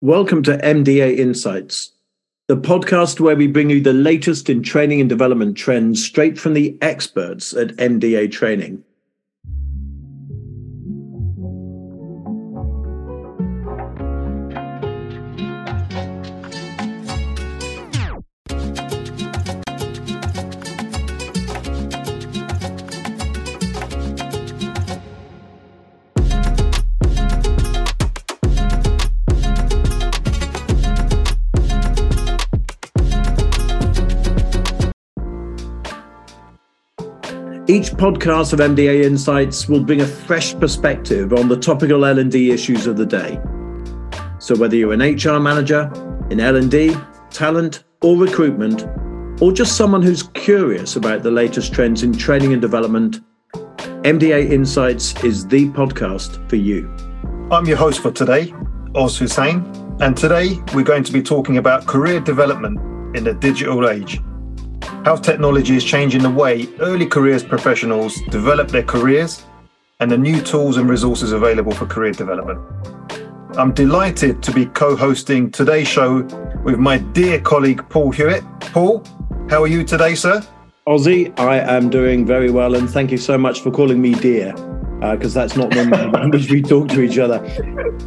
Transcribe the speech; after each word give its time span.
Welcome 0.00 0.44
to 0.44 0.56
MDA 0.58 1.18
Insights, 1.18 1.90
the 2.46 2.56
podcast 2.56 3.18
where 3.18 3.34
we 3.34 3.48
bring 3.48 3.68
you 3.68 3.80
the 3.80 3.92
latest 3.92 4.48
in 4.48 4.62
training 4.62 5.00
and 5.00 5.08
development 5.08 5.56
trends 5.56 6.04
straight 6.04 6.38
from 6.38 6.54
the 6.54 6.78
experts 6.80 7.52
at 7.52 7.74
MDA 7.78 8.30
Training. 8.30 8.84
Podcast 37.98 38.52
of 38.52 38.60
MDA 38.60 39.02
Insights 39.02 39.68
will 39.68 39.82
bring 39.82 40.02
a 40.02 40.06
fresh 40.06 40.56
perspective 40.56 41.32
on 41.32 41.48
the 41.48 41.56
topical 41.56 42.04
L&D 42.04 42.52
issues 42.52 42.86
of 42.86 42.96
the 42.96 43.04
day. 43.04 43.40
So 44.38 44.54
whether 44.54 44.76
you're 44.76 44.92
an 44.92 45.00
HR 45.00 45.40
manager, 45.40 45.90
in 46.30 46.38
L&D, 46.38 46.94
talent, 47.30 47.82
or 48.00 48.16
recruitment, 48.16 48.86
or 49.42 49.50
just 49.50 49.76
someone 49.76 50.00
who's 50.00 50.22
curious 50.34 50.94
about 50.94 51.24
the 51.24 51.32
latest 51.32 51.72
trends 51.72 52.04
in 52.04 52.12
training 52.12 52.52
and 52.52 52.62
development, 52.62 53.18
MDA 54.04 54.48
Insights 54.48 55.24
is 55.24 55.44
the 55.48 55.68
podcast 55.70 56.48
for 56.48 56.54
you. 56.54 56.88
I'm 57.50 57.66
your 57.66 57.78
host 57.78 58.00
for 58.00 58.12
today, 58.12 58.54
Oz 58.94 59.18
Hussein, 59.18 59.66
and 59.98 60.16
today 60.16 60.62
we're 60.72 60.84
going 60.84 61.02
to 61.02 61.12
be 61.12 61.20
talking 61.20 61.56
about 61.56 61.86
career 61.88 62.20
development 62.20 62.78
in 63.16 63.24
the 63.24 63.34
digital 63.34 63.88
age 63.88 64.20
how 65.04 65.16
technology 65.16 65.76
is 65.76 65.84
changing 65.84 66.22
the 66.22 66.30
way 66.30 66.68
early 66.80 67.06
careers 67.06 67.44
professionals 67.44 68.20
develop 68.30 68.68
their 68.68 68.82
careers 68.82 69.44
and 70.00 70.10
the 70.10 70.18
new 70.18 70.40
tools 70.40 70.76
and 70.76 70.88
resources 70.88 71.32
available 71.32 71.72
for 71.72 71.86
career 71.86 72.12
development. 72.12 72.60
I'm 73.56 73.72
delighted 73.72 74.42
to 74.44 74.52
be 74.52 74.66
co 74.66 74.94
hosting 74.94 75.50
today's 75.50 75.88
show 75.88 76.22
with 76.62 76.78
my 76.78 76.98
dear 76.98 77.40
colleague 77.40 77.84
Paul 77.88 78.12
Hewett. 78.12 78.44
Paul, 78.60 79.04
how 79.50 79.62
are 79.62 79.66
you 79.66 79.82
today, 79.82 80.14
sir? 80.14 80.46
Ozzy, 80.86 81.38
I 81.38 81.58
am 81.58 81.90
doing 81.90 82.24
very 82.24 82.50
well, 82.50 82.74
and 82.76 82.88
thank 82.88 83.10
you 83.10 83.18
so 83.18 83.36
much 83.36 83.60
for 83.60 83.70
calling 83.70 84.00
me 84.00 84.14
dear, 84.14 84.52
because 85.00 85.36
uh, 85.36 85.40
that's 85.40 85.56
not 85.56 85.70
the 85.70 85.84
language 86.12 86.50
we 86.50 86.62
talk 86.62 86.88
to 86.88 87.02
each 87.02 87.18
other. 87.18 87.44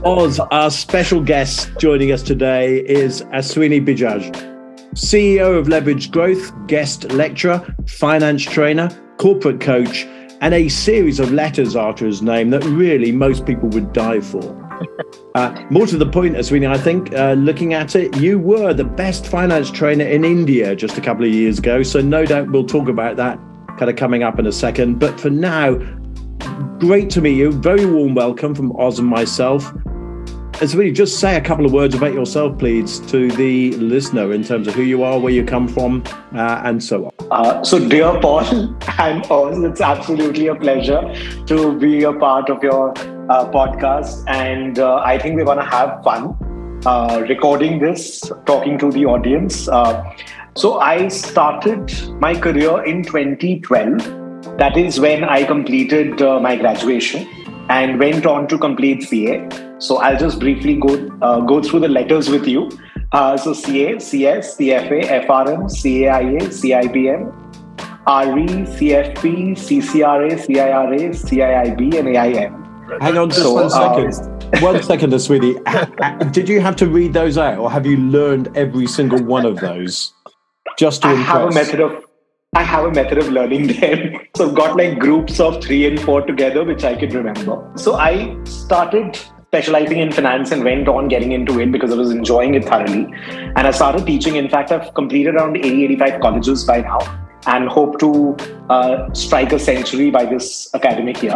Oz, 0.04 0.40
our 0.40 0.72
special 0.72 1.22
guest 1.22 1.70
joining 1.80 2.12
us 2.12 2.24
today 2.24 2.80
is 2.80 3.22
Aswini 3.24 3.86
Bajaj. 3.86 4.51
CEO 4.96 5.58
of 5.58 5.70
Leverage 5.70 6.12
Growth, 6.12 6.52
guest 6.68 7.12
lecturer, 7.12 7.66
finance 7.88 8.44
trainer, 8.44 8.90
corporate 9.18 9.62
coach, 9.62 10.06
and 10.42 10.54
a 10.54 10.68
series 10.68 11.20
of 11.20 11.32
letters 11.32 11.76
after 11.76 12.06
his 12.06 12.22
name 12.22 12.50
that 12.50 12.64
really 12.66 13.12
most 13.12 13.46
people 13.46 13.70
would 13.70 13.94
die 13.94 14.20
for. 14.20 14.58
Uh, 15.34 15.66
more 15.70 15.88
to 15.88 15.96
the 15.96 16.06
point, 16.06 16.36
Aswini, 16.36 16.68
I 16.68 16.78
think, 16.78 17.14
uh, 17.14 17.34
looking 17.34 17.74
at 17.74 17.96
it, 17.96 18.18
you 18.18 18.38
were 18.38 18.74
the 18.74 18.84
best 18.84 19.28
finance 19.28 19.72
trainer 19.72 20.04
in 20.04 20.26
India 20.26 20.76
just 20.76 20.98
a 20.98 21.02
couple 21.02 21.24
of 21.24 21.32
years 21.32 21.58
ago. 21.58 21.84
So, 21.84 22.02
no 22.02 22.26
doubt 22.26 22.52
we'll 22.52 22.66
talk 22.66 22.90
about 22.90 23.16
that 23.16 23.40
kind 23.78 23.90
of 23.90 23.96
coming 23.96 24.24
up 24.24 24.40
in 24.40 24.48
a 24.48 24.52
second. 24.52 25.00
But 25.00 25.18
for 25.18 25.30
now, 25.30 25.76
great 26.80 27.10
to 27.12 27.22
meet 27.22 27.38
you. 27.38 27.54
Very 27.54 27.86
warm 27.86 28.14
welcome 28.14 28.54
from 28.54 28.76
Oz 28.76 29.00
and 29.00 29.08
myself. 29.08 29.72
And 30.62 30.72
really 30.76 30.92
just 30.92 31.20
say 31.20 31.38
a 31.38 31.42
couple 31.42 31.66
of 31.66 31.74
words 31.74 31.96
about 31.96 32.14
yourself, 32.14 32.60
please, 32.60 33.00
to 33.08 33.32
the 33.32 33.72
listener 33.78 34.32
in 34.32 34.44
terms 34.44 34.68
of 34.68 34.76
who 34.76 34.84
you 34.84 35.02
are, 35.02 35.18
where 35.20 35.34
you 35.34 35.44
come 35.44 35.68
from, 35.68 36.04
uh, 36.36 36.62
and 36.64 36.84
so 36.84 37.06
on. 37.06 37.12
Uh, 37.32 37.64
so, 37.64 37.80
dear 37.90 38.20
Paul 38.22 38.42
and 39.00 39.26
Oz, 39.32 39.64
it's 39.64 39.82
absolutely 39.82 40.46
a 40.46 40.56
pleasure 40.56 41.02
to 41.48 41.76
be 41.80 42.04
a 42.04 42.14
part 42.14 42.52
of 42.52 42.62
your 42.62 42.92
uh, 42.92 43.50
podcast. 43.50 44.24
And 44.28 44.78
uh, 44.78 44.98
I 44.98 45.18
think 45.18 45.36
we're 45.36 45.46
going 45.46 45.58
to 45.58 45.66
have 45.66 46.04
fun 46.04 46.38
uh, 46.86 47.26
recording 47.28 47.80
this, 47.80 48.32
talking 48.46 48.78
to 48.78 48.92
the 48.92 49.06
audience. 49.06 49.68
Uh, 49.68 50.16
so, 50.56 50.80
I 50.80 51.08
started 51.08 51.92
my 52.20 52.36
career 52.36 52.84
in 52.84 53.02
2012. 53.02 54.58
That 54.60 54.78
is 54.78 55.00
when 55.00 55.24
I 55.24 55.44
completed 55.44 56.20
my 56.20 56.56
graduation 56.56 57.28
and 57.68 57.98
went 57.98 58.28
on 58.28 58.48
to 58.50 58.60
complete 58.60 59.02
CA. 59.02 59.71
So 59.82 59.98
I'll 59.98 60.18
just 60.18 60.40
briefly 60.40 60.76
go 60.76 61.10
uh, 61.24 61.40
go 61.40 61.62
through 61.62 61.80
the 61.82 61.88
letters 61.88 62.30
with 62.30 62.48
you. 62.48 62.70
Uh, 63.12 63.36
so 63.36 63.52
CA, 63.52 63.98
CS, 64.00 64.56
CFA, 64.58 65.26
FRM, 65.26 65.66
CAIA, 65.66 66.42
CIPM, 66.60 67.32
RE, 68.08 68.46
CFP, 68.76 69.52
CCRA, 69.58 70.40
CIRA, 70.46 71.10
CIIB, 71.10 71.96
and 72.00 72.08
AIM. 72.08 73.00
Hang 73.02 73.18
on 73.18 73.30
just 73.30 73.42
so, 73.42 73.54
one 73.54 73.70
second. 73.72 74.54
Uh, 74.54 74.60
one 74.60 74.84
second, 74.84 75.20
sweetie. 75.20 75.56
Did 76.32 76.48
you 76.48 76.62
have 76.62 76.76
to 76.76 76.88
read 76.88 77.14
those 77.14 77.40
out, 77.40 77.58
or 77.58 77.72
have 77.72 77.88
you 77.88 77.98
learned 77.98 78.56
every 78.56 78.86
single 78.86 79.24
one 79.24 79.48
of 79.48 79.60
those? 79.60 80.14
Just 80.78 81.02
to 81.02 81.08
I 81.08 81.12
impress? 81.14 81.28
have 81.28 81.50
a 81.50 81.54
method 81.54 81.80
of 81.80 82.06
I 82.56 82.64
have 82.64 82.86
a 82.86 82.92
method 82.92 83.18
of 83.18 83.30
learning 83.30 83.68
them. 83.80 84.20
So 84.36 84.50
I've 84.50 84.56
got 84.56 84.78
like 84.78 85.00
groups 85.00 85.40
of 85.40 85.64
three 85.64 85.88
and 85.88 86.00
four 86.00 86.22
together, 86.22 86.64
which 86.64 86.84
I 86.84 86.96
can 86.96 87.10
remember. 87.10 87.72
So 87.78 87.96
I 87.96 88.38
started 88.44 89.18
specializing 89.52 90.00
in 90.00 90.10
finance 90.10 90.50
and 90.54 90.64
went 90.64 90.88
on 90.88 91.10
getting 91.10 91.34
into 91.34 91.60
it 91.60 91.74
because 91.74 91.92
I 91.92 91.96
was 91.96 92.10
enjoying 92.10 92.54
it 92.56 92.64
thoroughly. 92.64 93.14
And 93.58 93.68
I 93.68 93.72
started 93.72 94.06
teaching. 94.06 94.38
In 94.38 94.48
fact, 94.48 94.72
I've 94.72 94.94
completed 94.94 95.36
around 95.36 95.58
80, 95.58 95.84
85 95.84 96.22
colleges 96.22 96.64
by 96.64 96.80
now 96.80 97.00
and 97.48 97.68
hope 97.68 98.00
to 98.00 98.38
uh, 98.70 99.14
strike 99.14 99.52
a 99.52 99.60
century 99.60 100.10
by 100.10 100.24
this 100.24 100.74
academic 100.74 101.22
year, 101.22 101.36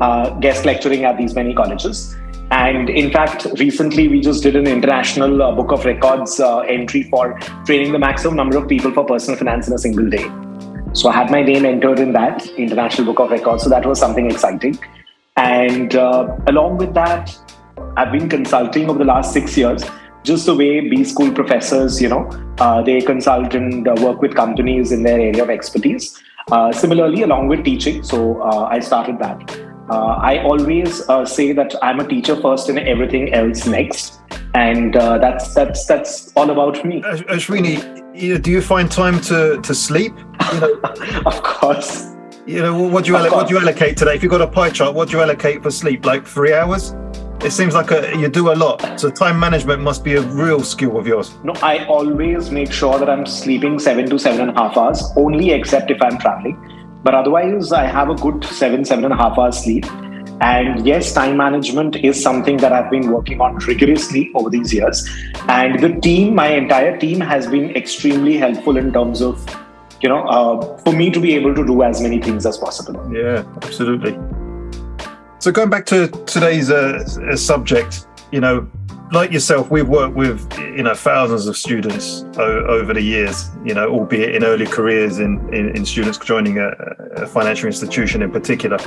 uh, 0.00 0.30
guest 0.38 0.64
lecturing 0.64 1.04
at 1.04 1.18
these 1.18 1.34
many 1.34 1.52
colleges. 1.52 2.14
And 2.52 2.88
in 2.88 3.10
fact, 3.10 3.48
recently 3.58 4.06
we 4.06 4.20
just 4.20 4.44
did 4.44 4.54
an 4.54 4.68
international 4.68 5.42
uh, 5.42 5.50
book 5.50 5.72
of 5.72 5.84
records 5.84 6.38
uh, 6.38 6.60
entry 6.60 7.02
for 7.10 7.36
training 7.66 7.90
the 7.90 7.98
maximum 7.98 8.36
number 8.36 8.58
of 8.58 8.68
people 8.68 8.92
for 8.92 9.04
personal 9.04 9.36
finance 9.36 9.66
in 9.66 9.74
a 9.74 9.78
single 9.78 10.08
day. 10.08 10.30
So 10.92 11.08
I 11.08 11.14
had 11.14 11.32
my 11.32 11.42
name 11.42 11.64
entered 11.64 11.98
in 11.98 12.12
that 12.12 12.46
international 12.50 13.12
book 13.12 13.18
of 13.18 13.30
records. 13.32 13.64
So 13.64 13.70
that 13.70 13.84
was 13.84 13.98
something 13.98 14.30
exciting. 14.30 14.78
And 15.40 15.96
uh, 15.96 16.36
along 16.48 16.76
with 16.76 16.92
that, 16.92 17.34
I've 17.96 18.12
been 18.12 18.28
consulting 18.28 18.90
over 18.90 18.98
the 18.98 19.06
last 19.06 19.32
six 19.32 19.56
years, 19.56 19.82
just 20.22 20.44
the 20.44 20.54
way 20.54 20.86
B 20.86 21.02
school 21.02 21.32
professors, 21.32 22.00
you 22.00 22.10
know, 22.10 22.28
uh, 22.58 22.82
they 22.82 23.00
consult 23.00 23.54
and 23.54 23.88
uh, 23.88 23.94
work 24.02 24.20
with 24.20 24.34
companies 24.34 24.92
in 24.92 25.02
their 25.02 25.18
area 25.18 25.42
of 25.42 25.48
expertise. 25.48 26.22
Uh, 26.52 26.70
similarly, 26.72 27.22
along 27.22 27.48
with 27.48 27.64
teaching, 27.64 28.02
so 28.02 28.42
uh, 28.42 28.68
I 28.70 28.80
started 28.80 29.18
that. 29.20 29.58
Uh, 29.88 30.18
I 30.20 30.42
always 30.42 31.02
say 31.24 31.52
that 31.52 31.74
I'm 31.82 32.00
a 32.00 32.06
teacher 32.06 32.36
first 32.36 32.68
and 32.68 32.78
everything 32.78 33.32
else 33.32 33.66
next, 33.66 34.20
and 34.54 34.94
that's 34.94 35.54
that's 35.54 35.86
that's 35.86 36.32
all 36.36 36.50
about 36.50 36.84
me. 36.84 37.00
Ashwini, 37.02 38.42
do 38.42 38.50
you 38.50 38.60
find 38.60 38.90
time 38.90 39.20
to 39.22 39.60
to 39.62 39.74
sleep? 39.74 40.12
You 40.52 40.60
know, 40.60 40.80
of 41.26 41.42
course 41.42 42.14
you 42.50 42.60
know, 42.60 42.82
what 42.82 43.04
do 43.04 43.12
you 43.12 43.16
what 43.16 43.46
do 43.46 43.54
you 43.54 43.60
allocate 43.60 43.96
today? 43.96 44.14
If 44.14 44.24
you've 44.24 44.32
got 44.32 44.40
a 44.40 44.46
pie 44.46 44.70
chart, 44.70 44.94
what 44.94 45.08
do 45.08 45.16
you 45.16 45.22
allocate 45.22 45.62
for 45.62 45.70
sleep? 45.70 46.04
Like 46.04 46.26
three 46.26 46.52
hours? 46.52 46.94
It 47.44 47.52
seems 47.52 47.74
like 47.74 47.92
a, 47.92 48.14
you 48.18 48.28
do 48.28 48.50
a 48.52 48.56
lot. 48.56 49.00
So 49.00 49.08
time 49.08 49.38
management 49.38 49.80
must 49.80 50.02
be 50.02 50.16
a 50.16 50.20
real 50.20 50.62
skill 50.62 50.98
of 50.98 51.06
yours. 51.06 51.32
No, 51.44 51.54
I 51.62 51.86
always 51.86 52.50
make 52.50 52.72
sure 52.72 52.98
that 52.98 53.08
I'm 53.08 53.24
sleeping 53.24 53.78
seven 53.78 54.10
to 54.10 54.18
seven 54.18 54.48
and 54.48 54.50
a 54.50 54.60
half 54.60 54.76
hours, 54.76 55.02
only 55.16 55.52
except 55.52 55.92
if 55.92 56.02
I'm 56.02 56.18
traveling. 56.18 56.56
But 57.04 57.14
otherwise, 57.14 57.72
I 57.72 57.84
have 57.84 58.10
a 58.10 58.14
good 58.16 58.44
seven, 58.44 58.84
seven 58.84 59.04
and 59.04 59.14
a 59.14 59.16
half 59.16 59.38
hours 59.38 59.58
sleep. 59.58 59.86
And 60.42 60.84
yes, 60.84 61.12
time 61.12 61.36
management 61.36 61.96
is 61.96 62.20
something 62.20 62.56
that 62.58 62.72
I've 62.72 62.90
been 62.90 63.12
working 63.12 63.40
on 63.40 63.56
rigorously 63.56 64.32
over 64.34 64.50
these 64.50 64.74
years. 64.74 65.08
And 65.48 65.78
the 65.80 66.00
team, 66.00 66.34
my 66.34 66.48
entire 66.48 66.98
team, 66.98 67.20
has 67.20 67.46
been 67.46 67.70
extremely 67.76 68.36
helpful 68.38 68.76
in 68.76 68.92
terms 68.92 69.22
of 69.22 69.46
you 70.00 70.08
know, 70.08 70.26
uh, 70.26 70.78
for 70.78 70.92
me 70.92 71.10
to 71.10 71.20
be 71.20 71.34
able 71.34 71.54
to 71.54 71.64
do 71.64 71.82
as 71.82 72.00
many 72.00 72.20
things 72.20 72.46
as 72.46 72.56
possible. 72.56 73.12
Yeah, 73.12 73.44
absolutely. 73.62 74.18
So 75.38 75.50
going 75.50 75.70
back 75.70 75.86
to 75.86 76.08
today's 76.26 76.70
uh, 76.70 77.04
uh, 77.30 77.36
subject, 77.36 78.06
you 78.30 78.40
know, 78.40 78.68
like 79.12 79.32
yourself, 79.32 79.70
we've 79.70 79.88
worked 79.88 80.14
with 80.14 80.46
you 80.58 80.82
know 80.82 80.94
thousands 80.94 81.46
of 81.46 81.56
students 81.56 82.24
o- 82.36 82.66
over 82.66 82.94
the 82.94 83.02
years. 83.02 83.50
You 83.64 83.74
know, 83.74 83.88
albeit 83.88 84.34
in 84.34 84.44
early 84.44 84.66
careers 84.66 85.18
in 85.18 85.52
in, 85.52 85.74
in 85.76 85.84
students 85.84 86.18
joining 86.18 86.58
a, 86.58 86.68
a 87.16 87.26
financial 87.26 87.66
institution 87.66 88.22
in 88.22 88.30
particular. 88.30 88.78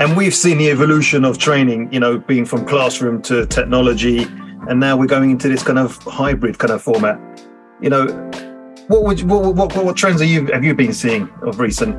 And 0.00 0.16
we've 0.16 0.34
seen 0.34 0.58
the 0.58 0.70
evolution 0.70 1.24
of 1.24 1.38
training. 1.38 1.92
You 1.92 2.00
know, 2.00 2.18
being 2.18 2.44
from 2.44 2.64
classroom 2.64 3.22
to 3.22 3.46
technology, 3.46 4.22
and 4.68 4.80
now 4.80 4.96
we're 4.96 5.06
going 5.06 5.30
into 5.30 5.48
this 5.48 5.62
kind 5.62 5.78
of 5.78 5.96
hybrid 6.04 6.58
kind 6.58 6.72
of 6.72 6.82
format. 6.82 7.20
You 7.80 7.90
know, 7.90 8.06
what 8.88 9.04
would 9.04 9.22
what, 9.22 9.54
what, 9.54 9.74
what, 9.76 9.84
what 9.84 9.96
trends 9.96 10.20
are 10.20 10.24
you 10.24 10.46
have 10.46 10.64
you 10.64 10.74
been 10.74 10.92
seeing 10.92 11.28
of 11.42 11.60
recent? 11.60 11.94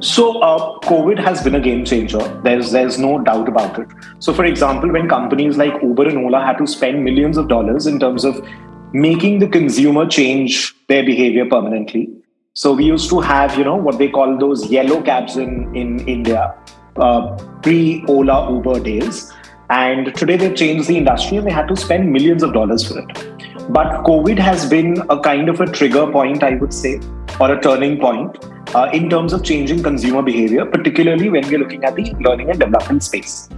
So, 0.00 0.40
uh, 0.40 0.78
COVID 0.80 1.18
has 1.18 1.42
been 1.42 1.54
a 1.54 1.60
game 1.60 1.84
changer. 1.84 2.18
There's 2.42 2.70
there's 2.70 2.98
no 2.98 3.18
doubt 3.22 3.48
about 3.48 3.78
it. 3.78 3.88
So, 4.18 4.34
for 4.34 4.44
example, 4.44 4.92
when 4.92 5.08
companies 5.08 5.56
like 5.56 5.80
Uber 5.82 6.08
and 6.08 6.18
Ola 6.18 6.44
had 6.44 6.58
to 6.58 6.66
spend 6.66 7.02
millions 7.02 7.38
of 7.38 7.48
dollars 7.48 7.86
in 7.86 7.98
terms 7.98 8.24
of 8.24 8.46
making 8.92 9.38
the 9.38 9.48
consumer 9.48 10.06
change 10.06 10.74
their 10.88 11.04
behavior 11.04 11.46
permanently. 11.46 12.10
So, 12.52 12.74
we 12.74 12.84
used 12.84 13.08
to 13.10 13.20
have, 13.20 13.56
you 13.56 13.64
know, 13.64 13.76
what 13.76 13.98
they 13.98 14.08
call 14.08 14.36
those 14.38 14.66
yellow 14.66 15.00
cabs 15.02 15.36
in 15.36 15.74
in 15.74 16.06
India, 16.06 16.54
uh, 16.96 17.36
pre 17.62 18.04
Ola 18.06 18.52
Uber 18.52 18.80
days, 18.80 19.32
and 19.70 20.14
today 20.14 20.36
they've 20.36 20.54
changed 20.54 20.88
the 20.88 20.98
industry 20.98 21.38
and 21.38 21.46
they 21.46 21.52
had 21.52 21.68
to 21.68 21.76
spend 21.76 22.12
millions 22.12 22.42
of 22.42 22.52
dollars 22.52 22.86
for 22.86 22.98
it. 22.98 23.35
But 23.68 24.04
COVID 24.04 24.38
has 24.38 24.68
been 24.68 25.02
a 25.10 25.18
kind 25.18 25.48
of 25.48 25.60
a 25.60 25.66
trigger 25.66 26.10
point, 26.10 26.42
I 26.42 26.54
would 26.54 26.72
say, 26.72 27.00
or 27.40 27.52
a 27.52 27.60
turning 27.60 27.98
point 27.98 28.38
uh, 28.74 28.90
in 28.92 29.10
terms 29.10 29.32
of 29.32 29.42
changing 29.42 29.82
consumer 29.82 30.22
behavior, 30.22 30.64
particularly 30.64 31.28
when 31.28 31.46
we're 31.48 31.58
looking 31.58 31.84
at 31.84 31.96
the 31.96 32.12
learning 32.20 32.50
and 32.50 32.60
development 32.60 33.02
space. 33.02 33.48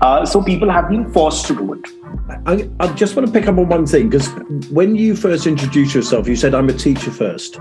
Uh, 0.00 0.26
so 0.26 0.42
people 0.42 0.68
have 0.68 0.88
been 0.88 1.10
forced 1.12 1.46
to 1.46 1.54
do 1.54 1.74
it. 1.74 1.88
I, 2.46 2.68
I 2.80 2.92
just 2.94 3.16
want 3.16 3.26
to 3.26 3.32
pick 3.32 3.48
up 3.48 3.58
on 3.58 3.68
one 3.68 3.86
thing 3.86 4.08
because 4.08 4.28
when 4.70 4.96
you 4.96 5.14
first 5.14 5.46
introduced 5.46 5.94
yourself, 5.94 6.26
you 6.26 6.36
said, 6.36 6.54
I'm 6.54 6.68
a 6.68 6.72
teacher 6.72 7.10
first. 7.10 7.60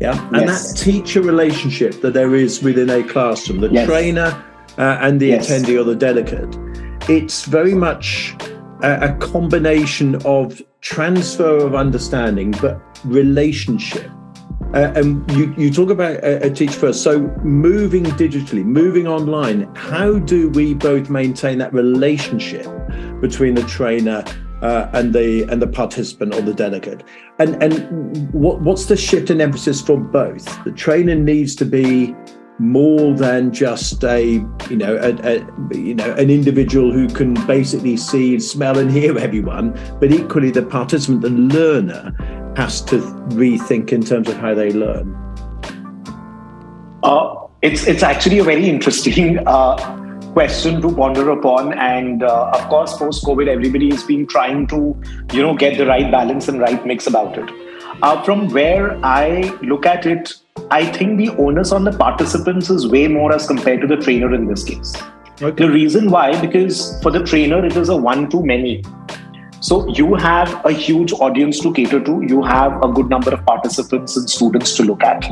Yeah. 0.00 0.20
And 0.28 0.46
yes. 0.46 0.72
that 0.72 0.78
teacher 0.78 1.22
relationship 1.22 2.00
that 2.00 2.12
there 2.12 2.34
is 2.34 2.62
within 2.62 2.90
a 2.90 3.02
classroom, 3.02 3.60
the 3.60 3.70
yes. 3.70 3.86
trainer 3.86 4.44
uh, 4.76 4.98
and 5.00 5.20
the 5.20 5.28
yes. 5.28 5.48
attendee 5.48 5.80
or 5.80 5.84
the 5.84 5.94
delegate, 5.94 6.56
it's 7.08 7.44
very 7.44 7.74
much 7.74 8.34
a, 8.82 9.14
combination 9.18 10.16
of 10.26 10.60
transfer 10.80 11.58
of 11.58 11.74
understanding, 11.74 12.50
but 12.52 12.80
relationship. 13.04 14.10
Uh, 14.74 14.92
and 14.96 15.30
you, 15.32 15.54
you 15.58 15.70
talk 15.70 15.90
about 15.90 16.16
a, 16.24 16.46
a 16.46 16.50
teach 16.50 16.74
first. 16.74 17.02
So 17.02 17.20
moving 17.42 18.04
digitally, 18.04 18.64
moving 18.64 19.06
online, 19.06 19.72
how 19.74 20.18
do 20.18 20.48
we 20.50 20.74
both 20.74 21.10
maintain 21.10 21.58
that 21.58 21.72
relationship 21.72 22.66
between 23.20 23.54
the 23.54 23.62
trainer 23.64 24.24
uh, 24.62 24.88
and 24.92 25.12
the 25.12 25.42
and 25.50 25.60
the 25.60 25.66
participant 25.66 26.34
or 26.34 26.40
the 26.40 26.54
delegate? 26.54 27.02
And 27.38 27.62
and 27.62 28.32
what 28.32 28.62
what's 28.62 28.86
the 28.86 28.96
shift 28.96 29.28
in 29.28 29.40
emphasis 29.42 29.82
for 29.82 29.98
both? 29.98 30.64
The 30.64 30.72
trainer 30.72 31.16
needs 31.16 31.54
to 31.56 31.66
be 31.66 32.14
more 32.58 33.14
than 33.14 33.52
just 33.52 34.04
a 34.04 34.44
you 34.70 34.76
know 34.76 34.96
a, 34.96 35.12
a, 35.24 35.76
you 35.76 35.94
know 35.94 36.12
an 36.14 36.30
individual 36.30 36.92
who 36.92 37.08
can 37.08 37.34
basically 37.46 37.96
see 37.96 38.38
smell 38.38 38.78
and 38.78 38.90
hear 38.90 39.18
everyone 39.26 39.72
but 39.98 40.12
equally 40.12 40.50
the 40.50 40.62
participant 40.62 41.22
the 41.22 41.30
learner 41.30 42.14
has 42.56 42.82
to 42.82 42.98
rethink 43.30 43.92
in 43.92 44.02
terms 44.02 44.28
of 44.28 44.36
how 44.36 44.54
they 44.54 44.72
learn. 44.72 45.14
Uh, 47.02 47.34
it's 47.62 47.86
it's 47.86 48.02
actually 48.02 48.38
a 48.38 48.44
very 48.44 48.68
interesting 48.68 49.38
uh, 49.46 49.76
question 50.32 50.80
to 50.82 50.94
ponder 50.94 51.30
upon. 51.30 51.72
And 51.74 52.22
uh, 52.22 52.50
of 52.54 52.68
course 52.68 52.96
post 52.96 53.24
covid 53.24 53.48
everybody 53.48 53.90
has 53.90 54.04
been 54.04 54.26
trying 54.26 54.66
to 54.68 55.00
you 55.32 55.42
know 55.42 55.54
get 55.54 55.78
the 55.78 55.86
right 55.86 56.10
balance 56.10 56.48
and 56.48 56.60
right 56.60 56.84
mix 56.86 57.06
about 57.06 57.38
it. 57.38 57.50
Uh, 58.00 58.20
from 58.24 58.48
where 58.48 58.98
i 59.04 59.42
look 59.62 59.84
at 59.86 60.06
it 60.06 60.34
I 60.74 60.86
think 60.90 61.18
the 61.18 61.28
onus 61.36 61.70
on 61.70 61.84
the 61.84 61.92
participants 61.92 62.70
is 62.70 62.86
way 62.88 63.06
more 63.06 63.30
as 63.30 63.46
compared 63.46 63.82
to 63.82 63.86
the 63.86 63.96
trainer 63.96 64.34
in 64.34 64.46
this 64.46 64.64
case. 64.64 64.94
Okay. 65.42 65.66
The 65.66 65.70
reason 65.70 66.10
why, 66.10 66.40
because 66.40 66.98
for 67.02 67.10
the 67.10 67.22
trainer, 67.22 67.62
it 67.66 67.76
is 67.76 67.90
a 67.90 67.96
one 67.96 68.30
to 68.30 68.42
many. 68.42 68.82
So 69.60 69.86
you 69.88 70.14
have 70.14 70.64
a 70.64 70.72
huge 70.72 71.12
audience 71.12 71.60
to 71.60 71.74
cater 71.74 72.00
to, 72.00 72.24
you 72.26 72.42
have 72.42 72.82
a 72.82 72.88
good 72.88 73.10
number 73.10 73.32
of 73.32 73.44
participants 73.44 74.16
and 74.16 74.30
students 74.30 74.74
to 74.78 74.84
look 74.84 75.04
at, 75.04 75.28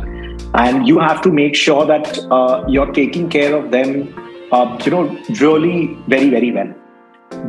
and 0.54 0.86
you 0.86 0.98
have 0.98 1.22
to 1.22 1.32
make 1.32 1.54
sure 1.54 1.86
that 1.86 2.18
uh, 2.30 2.62
you're 2.68 2.92
taking 2.92 3.30
care 3.30 3.56
of 3.56 3.70
them, 3.70 4.14
uh, 4.52 4.78
you 4.84 4.90
know, 4.90 5.04
really 5.40 5.96
very, 6.06 6.28
very 6.28 6.52
well. 6.52 6.74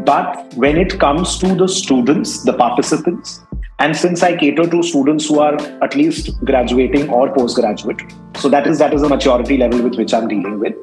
But 0.05 0.53
when 0.55 0.77
it 0.77 0.99
comes 0.99 1.37
to 1.39 1.55
the 1.55 1.67
students, 1.67 2.43
the 2.43 2.53
participants, 2.53 3.41
and 3.79 3.97
since 3.97 4.21
i 4.21 4.35
cater 4.41 4.65
to 4.71 4.83
students 4.83 5.27
who 5.27 5.39
are 5.39 5.55
at 5.85 5.95
least 5.95 6.27
graduating 6.45 7.09
or 7.09 7.33
postgraduate 7.33 8.03
so 8.41 8.49
that 8.49 8.67
is 8.67 8.77
that 8.77 8.93
is 8.93 9.01
a 9.01 9.09
maturity 9.09 9.57
level 9.57 9.81
with 9.81 9.95
which 9.95 10.13
i'm 10.13 10.27
dealing 10.27 10.59
with. 10.59 10.75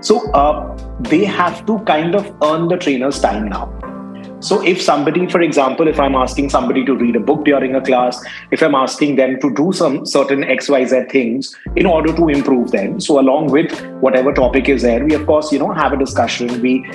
So 0.00 0.30
uh, 0.32 0.76
they 1.00 1.24
have 1.24 1.66
to 1.66 1.78
kind 1.80 2.14
of 2.14 2.24
earn 2.42 2.68
the 2.68 2.76
trainer's 2.76 3.20
time 3.20 3.48
now. 3.48 3.74
So 4.40 4.64
if 4.64 4.80
somebody 4.80 5.26
for 5.28 5.40
example 5.40 5.88
if 5.88 5.98
i'm 5.98 6.14
asking 6.14 6.50
somebody 6.50 6.84
to 6.84 6.94
read 6.94 7.16
a 7.16 7.20
book 7.20 7.44
during 7.44 7.74
a 7.74 7.80
class 7.80 8.20
if 8.52 8.62
i'm 8.62 8.76
asking 8.80 9.16
them 9.16 9.40
to 9.40 9.52
do 9.54 9.72
some 9.72 10.06
certain 10.06 10.44
xyz 10.56 11.10
things 11.10 11.54
in 11.74 11.86
order 11.86 12.12
to 12.18 12.28
improve 12.28 12.70
them 12.70 13.00
so 13.00 13.18
along 13.18 13.50
with 13.50 13.74
whatever 14.06 14.32
topic 14.32 14.68
is 14.68 14.82
there 14.82 15.04
we 15.04 15.14
of 15.14 15.26
course 15.26 15.50
you 15.50 15.58
know 15.58 15.72
have 15.72 15.92
a 15.92 15.98
discussion. 15.98 16.62
We 16.62 16.86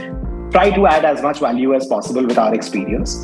try 0.53 0.69
to 0.69 0.88
add 0.88 1.03
as 1.03 1.21
much 1.21 1.39
value 1.39 1.73
as 1.73 1.85
possible 1.88 2.25
with 2.25 2.38
our 2.38 2.53
experience 2.53 3.15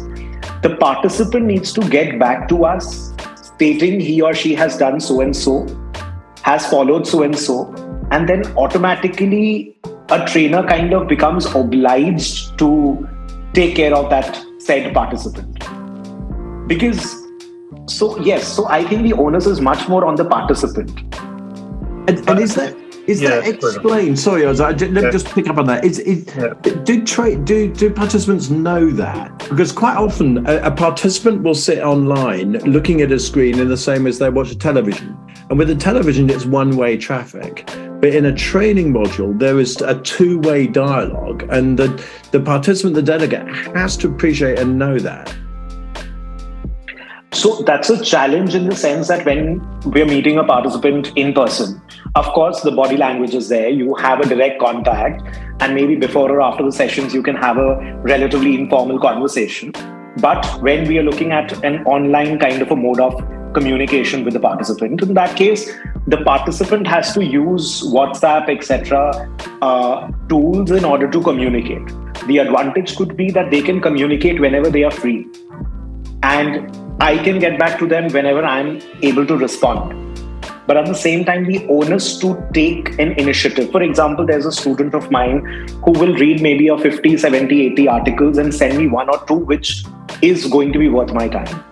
the 0.61 0.75
participant 0.79 1.45
needs 1.45 1.71
to 1.71 1.81
get 1.89 2.19
back 2.19 2.49
to 2.49 2.65
us 2.65 3.13
stating 3.59 3.99
he 3.99 4.21
or 4.21 4.33
she 4.33 4.55
has 4.55 4.77
done 4.77 4.99
so 4.99 5.19
and 5.21 5.35
so, 5.35 5.67
has 6.43 6.65
followed 6.69 7.05
so 7.05 7.23
and 7.23 7.37
so, 7.37 7.73
and 8.11 8.27
then 8.27 8.45
automatically 8.57 9.75
a 10.09 10.25
trainer 10.25 10.65
kind 10.65 10.93
of 10.93 11.07
becomes 11.07 11.45
obliged 11.53 12.57
to 12.57 13.07
take 13.53 13.75
care 13.75 13.93
of 13.93 14.09
that 14.09 14.41
said 14.59 14.93
participant. 14.93 15.59
Because, 16.67 17.15
so 17.87 18.17
yes, 18.19 18.47
so 18.47 18.67
I 18.67 18.83
think 18.85 19.03
the 19.03 19.13
onus 19.13 19.45
is 19.45 19.59
much 19.59 19.87
more 19.89 20.05
on 20.05 20.15
the 20.15 20.25
participant. 20.25 20.91
And, 22.07 22.29
and 22.29 22.39
is 22.39 22.55
that 22.55 22.75
is 23.09 23.21
yeah, 23.21 23.41
that 23.41 23.47
explained? 23.47 24.19
Sorry, 24.19 24.45
I 24.45 24.49
was, 24.49 24.61
I, 24.61 24.69
let 24.69 24.91
me 24.91 25.01
yeah. 25.01 25.09
just 25.09 25.27
pick 25.33 25.49
up 25.49 25.57
on 25.57 25.65
that. 25.65 25.83
Is, 25.83 25.97
is 25.99 26.27
yeah. 26.37 26.53
do, 26.83 27.03
tra- 27.03 27.35
do 27.35 27.73
do 27.73 27.89
participants 27.89 28.51
know 28.51 28.91
that? 28.91 29.35
Because 29.49 29.71
quite 29.71 29.97
often 29.97 30.45
a, 30.47 30.57
a, 30.61 30.71
participant 30.71 31.41
will 31.41 31.55
sit 31.55 31.79
online 31.79 32.53
looking 32.59 33.01
at 33.01 33.11
a 33.11 33.19
screen 33.19 33.59
in 33.59 33.67
the 33.67 33.77
same 33.77 34.05
as 34.05 34.19
they 34.19 34.29
watch 34.29 34.51
a 34.51 34.55
television, 34.55 35.17
and 35.49 35.57
with 35.57 35.71
a 35.71 35.75
television 35.75 36.29
it's 36.29 36.45
one-way 36.45 36.97
traffic. 36.97 37.65
But 37.99 38.13
in 38.13 38.25
a 38.25 38.33
training 38.33 38.93
module, 38.93 39.37
there 39.37 39.59
is 39.59 39.81
a 39.81 39.99
two-way 40.01 40.67
dialogue, 40.67 41.47
and 41.49 41.79
the 41.79 42.05
the 42.29 42.39
participant, 42.39 42.93
the 42.93 43.01
delegate, 43.01 43.47
has 43.75 43.97
to 43.97 44.07
appreciate 44.07 44.59
and 44.59 44.77
know 44.77 44.99
that. 44.99 45.35
So 47.31 47.61
that's 47.63 47.89
a 47.89 48.03
challenge 48.03 48.53
in 48.53 48.67
the 48.67 48.75
sense 48.75 49.07
that 49.07 49.25
when 49.25 49.61
we're 49.85 50.05
meeting 50.05 50.37
a 50.37 50.43
participant 50.43 51.11
in 51.15 51.33
person, 51.33 51.81
of 52.15 52.25
course, 52.27 52.61
the 52.61 52.71
body 52.71 52.97
language 52.97 53.33
is 53.33 53.49
there. 53.49 53.69
You 53.69 53.95
have 53.95 54.19
a 54.19 54.27
direct 54.27 54.59
contact, 54.59 55.21
and 55.61 55.75
maybe 55.75 55.95
before 55.95 56.31
or 56.31 56.41
after 56.41 56.63
the 56.63 56.71
sessions, 56.71 57.13
you 57.13 57.21
can 57.21 57.35
have 57.35 57.57
a 57.57 57.99
relatively 58.01 58.55
informal 58.55 58.99
conversation. 58.99 59.71
But 60.17 60.45
when 60.61 60.87
we 60.87 60.97
are 60.97 61.03
looking 61.03 61.31
at 61.31 61.63
an 61.63 61.85
online 61.85 62.39
kind 62.39 62.61
of 62.61 62.71
a 62.71 62.75
mode 62.75 62.99
of 62.99 63.13
communication 63.53 64.23
with 64.23 64.33
the 64.33 64.39
participant, 64.39 65.01
in 65.01 65.13
that 65.13 65.35
case, 65.37 65.71
the 66.07 66.17
participant 66.17 66.87
has 66.87 67.13
to 67.13 67.23
use 67.23 67.83
WhatsApp, 67.83 68.49
etc., 68.49 69.29
uh, 69.61 70.11
tools 70.27 70.71
in 70.71 70.83
order 70.83 71.09
to 71.09 71.21
communicate. 71.21 71.87
The 72.27 72.39
advantage 72.39 72.95
could 72.95 73.15
be 73.15 73.31
that 73.31 73.51
they 73.51 73.61
can 73.61 73.81
communicate 73.81 74.39
whenever 74.39 74.69
they 74.69 74.83
are 74.83 74.91
free. 74.91 75.27
And 76.23 76.75
I 77.01 77.17
can 77.17 77.39
get 77.39 77.57
back 77.57 77.79
to 77.79 77.87
them 77.87 78.11
whenever 78.11 78.43
I'm 78.43 78.81
able 79.01 79.25
to 79.25 79.37
respond. 79.37 80.08
But 80.69 80.77
at 80.77 80.85
the 80.85 80.93
same 80.93 81.25
time, 81.25 81.45
the 81.45 81.65
onus 81.67 82.19
to 82.19 82.47
take 82.53 82.89
an 82.99 83.13
initiative. 83.13 83.71
For 83.71 83.81
example, 83.81 84.23
there's 84.23 84.45
a 84.45 84.51
student 84.51 84.93
of 84.93 85.09
mine 85.09 85.39
who 85.83 85.93
will 85.93 86.13
read 86.13 86.43
maybe 86.43 86.67
a 86.67 86.77
50, 86.77 87.17
70, 87.17 87.59
80 87.71 87.87
articles 87.87 88.37
and 88.37 88.53
send 88.53 88.77
me 88.77 88.85
one 88.85 89.09
or 89.09 89.25
two, 89.25 89.33
which 89.33 89.83
is 90.21 90.45
going 90.45 90.71
to 90.73 90.77
be 90.77 90.87
worth 90.87 91.11
my 91.11 91.27
time. 91.27 91.63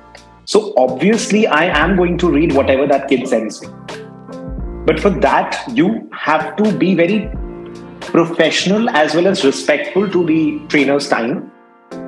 So 0.46 0.74
obviously, 0.78 1.46
I 1.46 1.66
am 1.66 1.96
going 1.96 2.18
to 2.18 2.32
read 2.32 2.54
whatever 2.54 2.88
that 2.88 3.08
kid 3.08 3.28
sends 3.28 3.62
me. 3.62 3.68
But 4.88 5.00
for 5.00 5.12
that, 5.12 5.64
you 5.72 6.10
have 6.12 6.56
to 6.56 6.76
be 6.76 6.96
very 6.96 7.30
professional 8.00 8.90
as 8.90 9.14
well 9.14 9.28
as 9.28 9.46
respectful 9.46 10.10
to 10.10 10.26
the 10.26 10.60
trainer's 10.70 11.08
time 11.08 11.52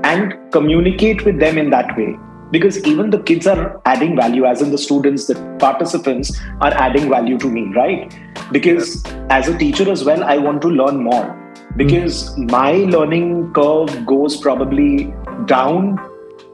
and 0.03 0.34
communicate 0.51 1.24
with 1.24 1.39
them 1.39 1.60
in 1.60 1.69
that 1.69 1.96
way 1.96 2.17
because 2.51 2.84
even 2.86 3.10
the 3.10 3.20
kids 3.20 3.48
are 3.48 3.82
adding 3.86 4.15
value 4.15 4.46
as 4.46 4.62
in 4.62 4.72
the 4.72 4.77
students 4.77 5.27
the 5.27 5.36
participants 5.60 6.38
are 6.62 6.74
adding 6.74 7.10
value 7.10 7.38
to 7.38 7.50
me 7.50 7.72
right? 7.75 8.18
Because 8.51 9.03
as 9.29 9.48
a 9.48 9.58
teacher 9.58 9.89
as 9.91 10.03
well 10.03 10.24
i 10.24 10.38
want 10.38 10.62
to 10.62 10.70
learn 10.70 11.03
more. 11.03 11.36
Because 11.77 12.36
mm. 12.36 12.50
my 12.51 12.72
learning 12.72 13.53
curve 13.53 14.06
goes 14.06 14.38
probably 14.38 15.13
down 15.46 16.00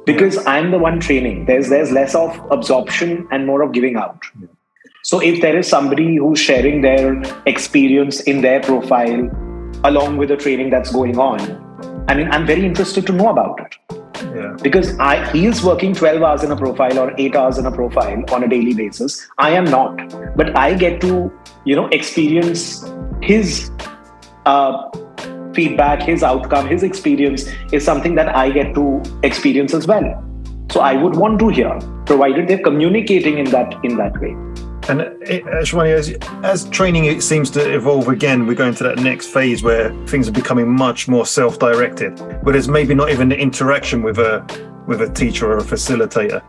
because 0.05 0.37
i'm 0.45 0.71
the 0.71 0.77
one 0.77 0.99
training. 0.99 1.45
There's 1.45 1.69
there's 1.69 1.91
less 1.91 2.15
of 2.15 2.37
absorption 2.51 3.27
and 3.31 3.45
more 3.45 3.61
of 3.61 3.71
giving 3.71 3.95
out. 3.95 4.21
So 5.03 5.21
if 5.21 5.41
there 5.41 5.57
is 5.57 5.67
somebody 5.67 6.15
who's 6.17 6.39
sharing 6.39 6.81
their 6.81 7.21
experience 7.45 8.21
in 8.21 8.41
their 8.41 8.59
profile 8.61 9.29
along 9.83 10.17
with 10.17 10.29
the 10.29 10.37
training 10.37 10.69
that's 10.69 10.91
going 10.91 11.17
on 11.17 11.39
i 12.09 12.15
mean 12.15 12.29
i'm 12.31 12.45
very 12.45 12.65
interested 12.65 13.05
to 13.05 13.13
know 13.13 13.29
about 13.29 13.59
it 13.65 13.99
Because 14.62 14.98
I, 15.00 15.29
he 15.31 15.45
is 15.45 15.63
working 15.63 15.93
12 15.93 16.22
hours 16.22 16.43
in 16.43 16.51
a 16.51 16.55
profile 16.55 16.98
or 17.00 17.13
8 17.17 17.36
hours 17.36 17.57
in 17.57 17.65
a 17.65 17.72
profile 17.72 18.24
on 18.31 18.43
a 18.43 18.48
daily 18.48 18.74
basis. 18.74 19.27
I 19.38 19.51
am 19.51 19.65
not. 19.65 19.95
But 20.36 20.57
I 20.57 20.74
get 20.74 21.01
to, 21.01 21.31
you 21.65 21.75
know, 21.75 21.88
experience 21.88 22.86
his 23.22 23.72
uh, 24.45 24.89
feedback, 25.53 26.03
his 26.03 26.24
outcome, 26.24 26.67
his 26.67 26.84
experience 26.84 27.45
is 27.72 27.84
something 27.84 28.15
that 28.15 28.36
I 28.36 28.51
get 28.51 28.74
to 28.75 29.01
experience 29.24 29.74
as 29.74 29.88
well. 29.88 30.24
So 30.72 30.81
I 30.81 30.95
would 31.01 31.15
want 31.15 31.39
to 31.39 31.48
hear, 31.50 31.79
provided 32.05 32.48
they're 32.48 32.63
communicating 32.63 33.38
in 33.38 33.45
that 33.51 33.74
in 33.84 33.98
that 33.98 34.19
way. 34.19 34.36
And 34.87 35.01
uh, 35.01 35.05
Shwani, 35.63 35.93
as, 35.93 36.15
as 36.43 36.69
training 36.69 37.19
seems 37.19 37.49
to 37.51 37.73
evolve 37.73 38.07
again, 38.07 38.45
we're 38.45 38.53
going 38.53 38.75
to 38.75 38.83
that 38.83 38.99
next 38.99 39.27
phase 39.27 39.63
where 39.63 39.91
things 40.05 40.27
are 40.29 40.31
becoming 40.31 40.71
much 40.71 41.07
more 41.07 41.25
self-directed, 41.25 42.19
where 42.43 42.53
there's 42.53 42.67
maybe 42.67 42.93
not 42.93 43.09
even 43.09 43.29
the 43.29 43.37
interaction 43.37 44.03
with 44.03 44.19
a 44.19 44.45
with 44.85 45.01
a 45.01 45.09
teacher 45.09 45.51
or 45.51 45.57
a 45.57 45.63
facilitator. 45.63 46.43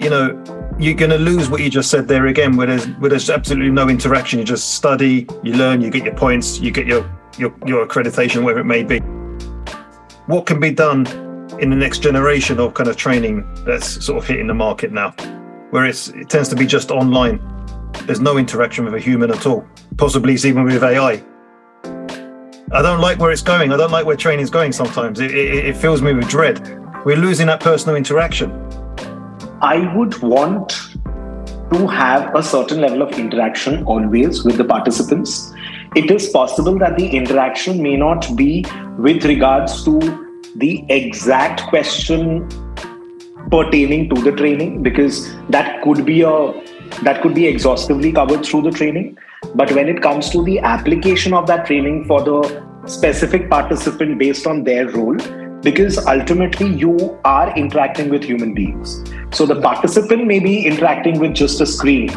You 0.00 0.10
know, 0.10 0.74
you're 0.76 0.96
going 0.96 1.12
to 1.12 1.18
lose 1.18 1.48
what 1.48 1.60
you 1.60 1.70
just 1.70 1.88
said 1.88 2.08
there 2.08 2.26
again, 2.26 2.56
where 2.56 2.66
there's 2.66 2.86
where 2.98 3.10
there's 3.10 3.30
absolutely 3.30 3.70
no 3.70 3.88
interaction. 3.88 4.40
You 4.40 4.44
just 4.44 4.74
study, 4.74 5.28
you 5.44 5.54
learn, 5.54 5.80
you 5.80 5.90
get 5.90 6.04
your 6.04 6.16
points, 6.16 6.58
you 6.58 6.72
get 6.72 6.86
your 6.86 7.08
your, 7.38 7.54
your 7.64 7.86
accreditation, 7.86 8.42
whatever 8.42 8.60
it 8.60 8.64
may 8.64 8.82
be. 8.82 8.98
What 10.26 10.46
can 10.46 10.58
be 10.58 10.72
done 10.72 11.06
in 11.60 11.70
the 11.70 11.76
next 11.76 12.00
generation 12.00 12.58
of 12.58 12.74
kind 12.74 12.88
of 12.88 12.96
training 12.96 13.46
that's 13.64 14.04
sort 14.04 14.18
of 14.18 14.26
hitting 14.26 14.48
the 14.48 14.54
market 14.54 14.90
now, 14.90 15.10
where 15.70 15.86
it's, 15.86 16.08
it 16.08 16.28
tends 16.28 16.48
to 16.48 16.56
be 16.56 16.66
just 16.66 16.90
online 16.90 17.40
there's 18.06 18.20
no 18.20 18.38
interaction 18.38 18.84
with 18.84 18.94
a 18.94 18.98
human 18.98 19.30
at 19.30 19.46
all. 19.46 19.66
Possibly 19.96 20.34
even 20.34 20.64
with 20.64 20.82
AI. 20.82 21.22
I 22.72 22.80
don't 22.80 23.00
like 23.00 23.18
where 23.18 23.30
it's 23.30 23.42
going. 23.42 23.72
I 23.72 23.76
don't 23.76 23.90
like 23.90 24.06
where 24.06 24.16
training's 24.16 24.50
going 24.50 24.72
sometimes. 24.72 25.20
It, 25.20 25.30
it, 25.30 25.66
it 25.66 25.76
fills 25.76 26.00
me 26.00 26.12
with 26.12 26.28
dread. 26.28 26.58
We're 27.04 27.16
losing 27.16 27.46
that 27.48 27.60
personal 27.60 27.96
interaction. 27.96 28.50
I 29.60 29.94
would 29.94 30.20
want 30.22 30.70
to 31.72 31.86
have 31.86 32.34
a 32.34 32.42
certain 32.42 32.80
level 32.80 33.02
of 33.02 33.18
interaction 33.18 33.84
always 33.84 34.44
with 34.44 34.56
the 34.56 34.64
participants. 34.64 35.52
It 35.94 36.10
is 36.10 36.30
possible 36.30 36.78
that 36.78 36.96
the 36.96 37.08
interaction 37.08 37.82
may 37.82 37.96
not 37.96 38.34
be 38.36 38.64
with 38.98 39.24
regards 39.24 39.84
to 39.84 40.00
the 40.56 40.84
exact 40.88 41.62
question 41.68 42.48
pertaining 43.50 44.08
to 44.14 44.22
the 44.22 44.32
training 44.32 44.82
because 44.82 45.30
that 45.50 45.82
could 45.82 46.06
be 46.06 46.22
a 46.22 46.52
that 47.02 47.22
could 47.22 47.34
be 47.34 47.46
exhaustively 47.46 48.12
covered 48.12 48.44
through 48.44 48.62
the 48.62 48.70
training. 48.70 49.18
But 49.54 49.72
when 49.72 49.88
it 49.88 50.02
comes 50.02 50.30
to 50.30 50.42
the 50.44 50.60
application 50.60 51.34
of 51.34 51.46
that 51.46 51.66
training 51.66 52.04
for 52.04 52.22
the 52.22 52.62
specific 52.86 53.48
participant 53.50 54.18
based 54.18 54.46
on 54.46 54.64
their 54.64 54.88
role, 54.88 55.16
because 55.62 55.98
ultimately 56.06 56.68
you 56.68 57.18
are 57.24 57.56
interacting 57.56 58.08
with 58.08 58.24
human 58.24 58.54
beings. 58.54 59.02
So 59.30 59.46
the 59.46 59.60
participant 59.60 60.26
may 60.26 60.40
be 60.40 60.66
interacting 60.66 61.18
with 61.18 61.34
just 61.34 61.60
a 61.60 61.66
screen, 61.66 62.10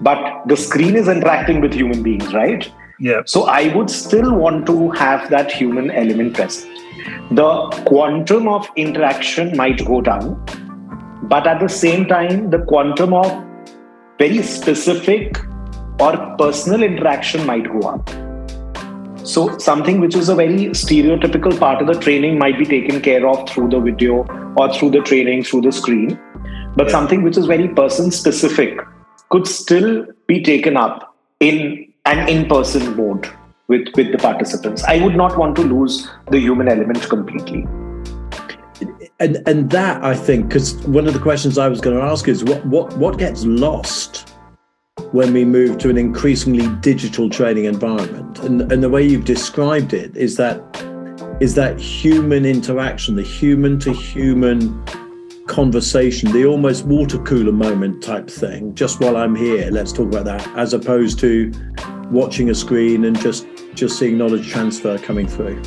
but 0.00 0.42
the 0.46 0.56
screen 0.56 0.96
is 0.96 1.08
interacting 1.08 1.60
with 1.60 1.72
human 1.72 2.02
beings, 2.02 2.32
right? 2.34 2.70
Yeah. 2.98 3.22
So 3.26 3.44
I 3.44 3.74
would 3.74 3.90
still 3.90 4.34
want 4.34 4.66
to 4.66 4.90
have 4.90 5.30
that 5.30 5.52
human 5.52 5.90
element 5.90 6.34
present. 6.34 6.74
The 7.30 7.70
quantum 7.86 8.48
of 8.48 8.68
interaction 8.74 9.56
might 9.56 9.84
go 9.84 10.00
down, 10.00 10.44
but 11.22 11.46
at 11.46 11.60
the 11.60 11.68
same 11.68 12.06
time, 12.06 12.50
the 12.50 12.58
quantum 12.64 13.14
of 13.14 13.47
very 14.18 14.42
specific 14.42 15.38
or 16.00 16.36
personal 16.36 16.82
interaction 16.82 17.46
might 17.46 17.64
go 17.64 17.88
up. 17.88 18.08
So, 19.24 19.58
something 19.58 20.00
which 20.00 20.16
is 20.16 20.28
a 20.28 20.34
very 20.34 20.68
stereotypical 20.70 21.58
part 21.58 21.82
of 21.82 21.88
the 21.88 22.00
training 22.00 22.38
might 22.38 22.58
be 22.58 22.64
taken 22.64 23.00
care 23.00 23.26
of 23.28 23.48
through 23.48 23.68
the 23.68 23.80
video 23.80 24.24
or 24.56 24.72
through 24.72 24.90
the 24.90 25.00
training, 25.00 25.44
through 25.44 25.62
the 25.62 25.72
screen. 25.72 26.18
But 26.76 26.90
something 26.90 27.22
which 27.22 27.36
is 27.36 27.46
very 27.46 27.68
person 27.68 28.10
specific 28.10 28.78
could 29.30 29.46
still 29.46 30.06
be 30.26 30.42
taken 30.42 30.76
up 30.76 31.14
in 31.40 31.92
an 32.06 32.28
in 32.28 32.48
person 32.48 32.96
mode 32.96 33.28
with, 33.68 33.88
with 33.96 34.12
the 34.12 34.18
participants. 34.18 34.82
I 34.84 35.04
would 35.04 35.14
not 35.14 35.36
want 35.36 35.56
to 35.56 35.62
lose 35.62 36.08
the 36.30 36.38
human 36.38 36.68
element 36.68 37.02
completely 37.08 37.66
and 39.20 39.42
and 39.46 39.70
that 39.70 40.02
I 40.04 40.14
think 40.14 40.48
because 40.48 40.74
one 40.86 41.06
of 41.06 41.14
the 41.14 41.20
questions 41.20 41.58
I 41.58 41.68
was 41.68 41.80
going 41.80 41.96
to 41.96 42.02
ask 42.02 42.28
is 42.28 42.44
what 42.44 42.64
what 42.66 42.96
what 42.96 43.18
gets 43.18 43.44
lost 43.44 44.30
when 45.12 45.32
we 45.32 45.44
move 45.44 45.78
to 45.78 45.90
an 45.90 45.96
increasingly 45.96 46.68
digital 46.80 47.30
training 47.30 47.64
environment, 47.64 48.38
and 48.40 48.70
and 48.72 48.82
the 48.82 48.88
way 48.88 49.04
you've 49.04 49.24
described 49.24 49.92
it 49.92 50.16
is 50.16 50.36
that 50.36 50.60
is 51.40 51.54
that 51.54 51.78
human 51.78 52.44
interaction, 52.44 53.16
the 53.16 53.22
human 53.22 53.78
to 53.80 53.92
human 53.92 54.84
conversation, 55.46 56.30
the 56.32 56.44
almost 56.44 56.84
water 56.84 57.18
cooler 57.18 57.52
moment 57.52 58.02
type 58.02 58.28
thing. 58.28 58.74
Just 58.74 59.00
while 59.00 59.16
I'm 59.16 59.34
here, 59.34 59.70
let's 59.70 59.92
talk 59.92 60.08
about 60.08 60.24
that, 60.26 60.46
as 60.56 60.74
opposed 60.74 61.18
to 61.20 61.52
watching 62.10 62.50
a 62.50 62.54
screen 62.54 63.04
and 63.04 63.18
just 63.18 63.46
just 63.74 63.98
seeing 63.98 64.16
knowledge 64.16 64.48
transfer 64.48 64.98
coming 64.98 65.26
through. 65.26 65.60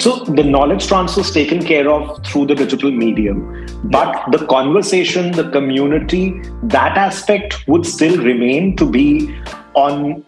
So 0.00 0.24
the 0.24 0.42
knowledge 0.42 0.86
transfer 0.86 1.20
is 1.20 1.30
taken 1.30 1.62
care 1.62 1.86
of 1.90 2.24
through 2.24 2.46
the 2.46 2.54
digital 2.54 2.90
medium, 2.90 3.66
but 3.84 4.30
the 4.32 4.46
conversation, 4.46 5.30
the 5.30 5.50
community, 5.50 6.40
that 6.62 6.96
aspect 6.96 7.68
would 7.68 7.84
still 7.84 8.16
remain 8.16 8.76
to 8.76 8.90
be 8.90 9.36
on 9.74 10.24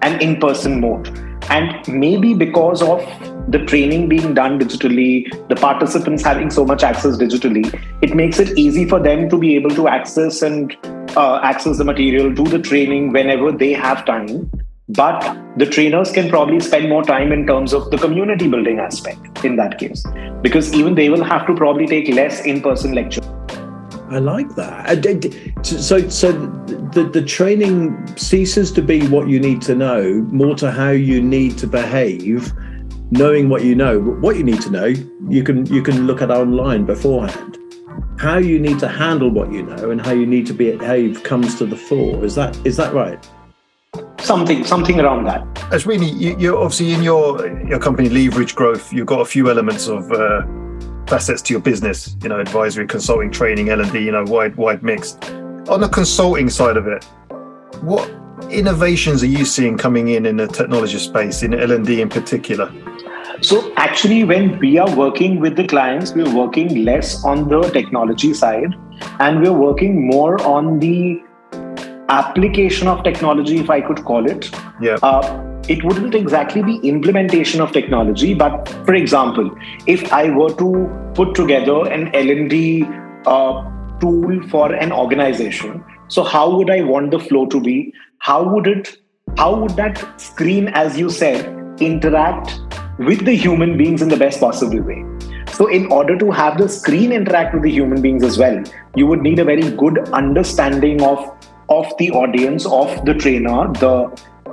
an 0.00 0.22
in 0.22 0.40
person 0.40 0.80
mode. 0.80 1.08
And 1.50 1.86
maybe 1.86 2.32
because 2.32 2.80
of 2.80 3.04
the 3.50 3.58
training 3.66 4.08
being 4.08 4.32
done 4.32 4.58
digitally, 4.58 5.28
the 5.50 5.56
participants 5.56 6.22
having 6.22 6.48
so 6.48 6.64
much 6.64 6.82
access 6.82 7.18
digitally, 7.18 7.68
it 8.00 8.16
makes 8.16 8.38
it 8.38 8.56
easy 8.56 8.88
for 8.88 9.00
them 9.00 9.28
to 9.28 9.36
be 9.36 9.54
able 9.54 9.70
to 9.72 9.86
access 9.86 10.40
and 10.40 10.74
uh, 11.14 11.40
access 11.42 11.76
the 11.76 11.84
material, 11.84 12.32
do 12.32 12.44
the 12.44 12.58
training 12.58 13.12
whenever 13.12 13.52
they 13.52 13.74
have 13.74 14.06
time 14.06 14.50
but 14.92 15.36
the 15.56 15.66
trainers 15.66 16.10
can 16.12 16.28
probably 16.28 16.60
spend 16.60 16.88
more 16.88 17.02
time 17.02 17.32
in 17.32 17.46
terms 17.46 17.72
of 17.72 17.90
the 17.90 17.98
community 17.98 18.48
building 18.48 18.78
aspect 18.78 19.44
in 19.44 19.56
that 19.56 19.78
case, 19.78 20.04
because 20.42 20.72
even 20.74 20.94
they 20.94 21.08
will 21.08 21.24
have 21.24 21.46
to 21.46 21.54
probably 21.54 21.86
take 21.86 22.08
less 22.08 22.44
in 22.44 22.60
person 22.60 22.92
lecture. 22.92 23.20
I 24.10 24.18
like 24.18 24.56
that. 24.56 25.06
Uh, 25.06 25.62
so, 25.62 26.08
so 26.08 26.32
the, 26.32 27.08
the 27.12 27.22
training 27.22 28.16
ceases 28.16 28.72
to 28.72 28.82
be 28.82 29.06
what 29.06 29.28
you 29.28 29.38
need 29.38 29.62
to 29.62 29.74
know, 29.76 30.26
more 30.32 30.56
to 30.56 30.70
how 30.72 30.90
you 30.90 31.22
need 31.22 31.56
to 31.58 31.66
behave. 31.66 32.52
Knowing 33.12 33.48
what 33.48 33.64
you 33.64 33.74
know, 33.74 34.00
what 34.00 34.36
you 34.36 34.44
need 34.44 34.60
to 34.62 34.70
know, 34.70 34.94
you 35.28 35.42
can 35.42 35.66
you 35.66 35.82
can 35.82 36.06
look 36.06 36.22
at 36.22 36.30
online 36.30 36.84
beforehand. 36.86 37.58
How 38.18 38.38
you 38.38 38.60
need 38.60 38.78
to 38.80 38.88
handle 38.88 39.30
what 39.30 39.52
you 39.52 39.62
know 39.64 39.90
and 39.90 40.00
how 40.00 40.12
you 40.12 40.26
need 40.26 40.46
to 40.46 40.54
behave 40.54 41.24
comes 41.24 41.56
to 41.56 41.66
the 41.66 41.76
fore. 41.76 42.24
Is 42.24 42.36
that 42.36 42.56
is 42.64 42.76
that 42.76 42.94
right? 42.94 43.28
Something 44.24 44.64
something 44.64 45.00
around 45.00 45.24
that. 45.24 45.42
Ashwini, 45.70 46.18
you, 46.18 46.36
you're 46.38 46.58
obviously 46.58 46.92
in 46.92 47.02
your 47.02 47.46
your 47.66 47.78
company 47.78 48.08
leverage 48.08 48.54
growth 48.54 48.92
you've 48.92 49.06
got 49.06 49.20
a 49.20 49.24
few 49.24 49.50
elements 49.50 49.88
of 49.88 50.10
uh, 50.12 50.42
facets 51.06 51.42
to 51.42 51.54
your 51.54 51.60
business 51.60 52.16
you 52.22 52.28
know 52.28 52.38
advisory 52.38 52.86
consulting 52.86 53.30
training 53.30 53.68
l&d 53.70 53.98
you 53.98 54.12
know 54.12 54.24
wide 54.24 54.56
wide 54.56 54.82
mix. 54.82 55.14
On 55.68 55.80
the 55.80 55.88
consulting 55.88 56.48
side 56.48 56.76
of 56.76 56.86
it 56.86 57.04
what 57.82 58.10
innovations 58.50 59.22
are 59.22 59.32
you 59.38 59.44
seeing 59.44 59.76
coming 59.76 60.08
in 60.08 60.26
in 60.26 60.36
the 60.36 60.46
technology 60.46 60.98
space 60.98 61.42
in 61.42 61.54
l&d 61.54 62.00
in 62.00 62.08
particular? 62.08 62.72
So 63.42 63.72
actually 63.76 64.24
when 64.24 64.58
we 64.58 64.78
are 64.78 64.94
working 64.96 65.40
with 65.40 65.56
the 65.56 65.66
clients 65.66 66.12
we're 66.12 66.34
working 66.34 66.84
less 66.84 67.24
on 67.24 67.48
the 67.48 67.62
technology 67.62 68.34
side 68.34 68.74
and 69.18 69.40
we're 69.40 69.52
working 69.52 70.06
more 70.06 70.40
on 70.42 70.78
the 70.78 71.22
application 72.10 72.88
of 72.88 73.02
technology, 73.04 73.58
if 73.58 73.70
I 73.70 73.80
could 73.80 74.04
call 74.04 74.28
it. 74.28 74.50
Yeah. 74.80 74.98
Uh, 75.02 75.46
it 75.68 75.84
wouldn't 75.84 76.14
exactly 76.14 76.62
be 76.62 76.76
implementation 76.78 77.60
of 77.60 77.70
technology, 77.70 78.34
but 78.34 78.68
for 78.84 78.94
example, 78.94 79.56
if 79.86 80.12
I 80.12 80.30
were 80.30 80.52
to 80.54 81.12
put 81.14 81.34
together 81.34 81.88
an 81.88 82.14
L&D 82.14 82.84
uh, 83.26 83.98
tool 84.00 84.42
for 84.48 84.72
an 84.74 84.90
organization, 84.90 85.84
so 86.08 86.24
how 86.24 86.56
would 86.56 86.70
I 86.70 86.82
want 86.82 87.12
the 87.12 87.20
flow 87.20 87.46
to 87.46 87.60
be? 87.60 87.92
How 88.18 88.42
would 88.42 88.66
it? 88.66 88.96
How 89.36 89.54
would 89.54 89.76
that 89.76 90.20
screen, 90.20 90.68
as 90.68 90.98
you 90.98 91.08
said, 91.08 91.80
interact 91.80 92.58
with 92.98 93.24
the 93.24 93.36
human 93.36 93.76
beings 93.78 94.02
in 94.02 94.08
the 94.08 94.16
best 94.16 94.40
possible 94.40 94.80
way? 94.80 95.04
So, 95.52 95.68
in 95.68 95.86
order 95.86 96.18
to 96.18 96.30
have 96.32 96.58
the 96.58 96.68
screen 96.68 97.12
interact 97.12 97.54
with 97.54 97.62
the 97.62 97.70
human 97.70 98.02
beings 98.02 98.24
as 98.24 98.38
well, 98.38 98.60
you 98.96 99.06
would 99.06 99.20
need 99.20 99.38
a 99.38 99.44
very 99.44 99.70
good 99.70 100.08
understanding 100.08 101.00
of 101.02 101.39
of 101.70 101.86
the 101.98 102.10
audience, 102.10 102.66
of 102.66 103.04
the 103.04 103.14
trainer, 103.14 103.72
the 103.74 104.08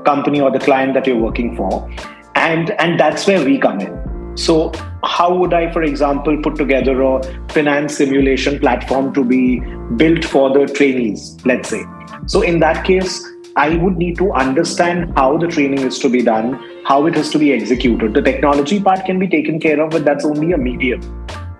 company 0.05 0.39
or 0.39 0.51
the 0.51 0.59
client 0.59 0.93
that 0.93 1.07
you're 1.07 1.17
working 1.17 1.55
for. 1.55 1.91
And, 2.35 2.69
and 2.79 2.99
that's 2.99 3.27
where 3.27 3.43
we 3.43 3.57
come 3.57 3.79
in. 3.81 4.37
So, 4.37 4.71
how 5.03 5.35
would 5.35 5.53
I, 5.53 5.71
for 5.71 5.81
example, 5.81 6.39
put 6.43 6.55
together 6.57 7.01
a 7.01 7.23
finance 7.49 7.97
simulation 7.97 8.59
platform 8.59 9.11
to 9.15 9.23
be 9.23 9.59
built 9.95 10.23
for 10.23 10.53
the 10.53 10.71
trainees, 10.71 11.37
let's 11.43 11.69
say? 11.69 11.83
So, 12.27 12.43
in 12.43 12.59
that 12.59 12.85
case, 12.85 13.25
I 13.55 13.75
would 13.77 13.97
need 13.97 14.19
to 14.19 14.31
understand 14.33 15.13
how 15.15 15.39
the 15.39 15.47
training 15.47 15.79
is 15.79 15.97
to 15.99 16.09
be 16.09 16.21
done, 16.21 16.53
how 16.85 17.07
it 17.07 17.15
has 17.15 17.31
to 17.31 17.39
be 17.39 17.51
executed. 17.51 18.13
The 18.13 18.21
technology 18.21 18.79
part 18.79 19.05
can 19.05 19.17
be 19.17 19.27
taken 19.27 19.59
care 19.59 19.81
of, 19.81 19.89
but 19.89 20.05
that's 20.05 20.23
only 20.23 20.51
a 20.51 20.57
medium. 20.57 21.01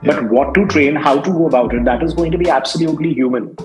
Yeah. 0.03 0.21
But 0.21 0.29
what 0.29 0.53
to 0.53 0.67
train, 0.67 0.95
how 0.95 1.19
to 1.19 1.31
go 1.31 1.47
about 1.47 1.73
it, 1.73 1.83
that 1.85 2.03
is 2.03 2.13
going 2.13 2.31
to 2.31 2.37
be 2.37 2.51
absolutely 2.51 3.15
human. 3.15 3.55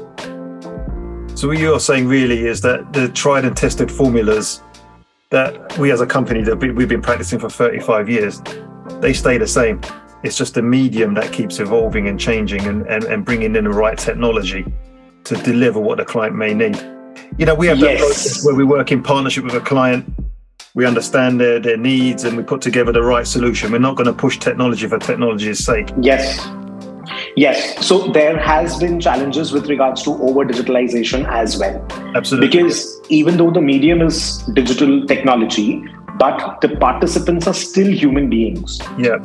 So 1.34 1.48
what 1.48 1.58
you're 1.58 1.80
saying 1.80 2.06
really 2.06 2.46
is 2.46 2.60
that 2.60 2.92
the 2.92 3.08
tried 3.08 3.44
and 3.44 3.56
tested 3.56 3.90
formulas 3.90 4.62
that 5.30 5.76
we 5.78 5.90
as 5.90 6.00
a 6.00 6.06
company 6.06 6.42
that 6.42 6.56
we've 6.56 6.88
been 6.88 7.02
practicing 7.02 7.38
for 7.38 7.48
35 7.48 8.08
years, 8.08 8.42
they 9.00 9.12
stay 9.12 9.38
the 9.38 9.46
same. 9.46 9.80
It's 10.22 10.36
just 10.36 10.56
a 10.56 10.62
medium 10.62 11.14
that 11.14 11.32
keeps 11.32 11.58
evolving 11.58 12.06
and 12.06 12.20
changing 12.20 12.66
and, 12.66 12.86
and, 12.86 13.04
and 13.04 13.24
bringing 13.24 13.56
in 13.56 13.64
the 13.64 13.70
right 13.70 13.98
technology 13.98 14.64
to 15.24 15.34
deliver 15.36 15.80
what 15.80 15.98
the 15.98 16.04
client 16.04 16.36
may 16.36 16.54
need. 16.54 16.76
You 17.38 17.46
know, 17.46 17.54
we 17.54 17.66
have 17.66 17.78
yes. 17.78 17.98
that 17.98 18.06
process 18.06 18.44
where 18.44 18.54
we 18.54 18.64
work 18.64 18.92
in 18.92 19.02
partnership 19.02 19.44
with 19.44 19.54
a 19.54 19.60
client 19.60 20.12
we 20.74 20.86
understand 20.86 21.38
their, 21.38 21.60
their 21.60 21.76
needs 21.76 22.24
and 22.24 22.36
we 22.36 22.42
put 22.42 22.62
together 22.62 22.92
the 22.92 23.02
right 23.02 23.26
solution. 23.26 23.72
We're 23.72 23.78
not 23.78 23.96
going 23.96 24.06
to 24.06 24.12
push 24.12 24.38
technology 24.38 24.86
for 24.86 24.98
technology's 24.98 25.64
sake. 25.64 25.90
Yes. 26.00 26.40
Yes. 27.36 27.84
So 27.86 28.08
there 28.08 28.38
has 28.38 28.78
been 28.78 29.00
challenges 29.00 29.52
with 29.52 29.68
regards 29.68 30.02
to 30.02 30.10
over 30.22 30.44
digitalization 30.44 31.26
as 31.28 31.58
well. 31.58 31.84
Absolutely. 32.14 32.48
Because 32.48 33.00
even 33.08 33.36
though 33.36 33.50
the 33.50 33.60
medium 33.60 34.02
is 34.02 34.38
digital 34.54 35.06
technology, 35.06 35.82
but 36.18 36.60
the 36.60 36.76
participants 36.76 37.46
are 37.46 37.54
still 37.54 37.90
human 37.90 38.28
beings. 38.28 38.80
Yeah. 38.98 39.16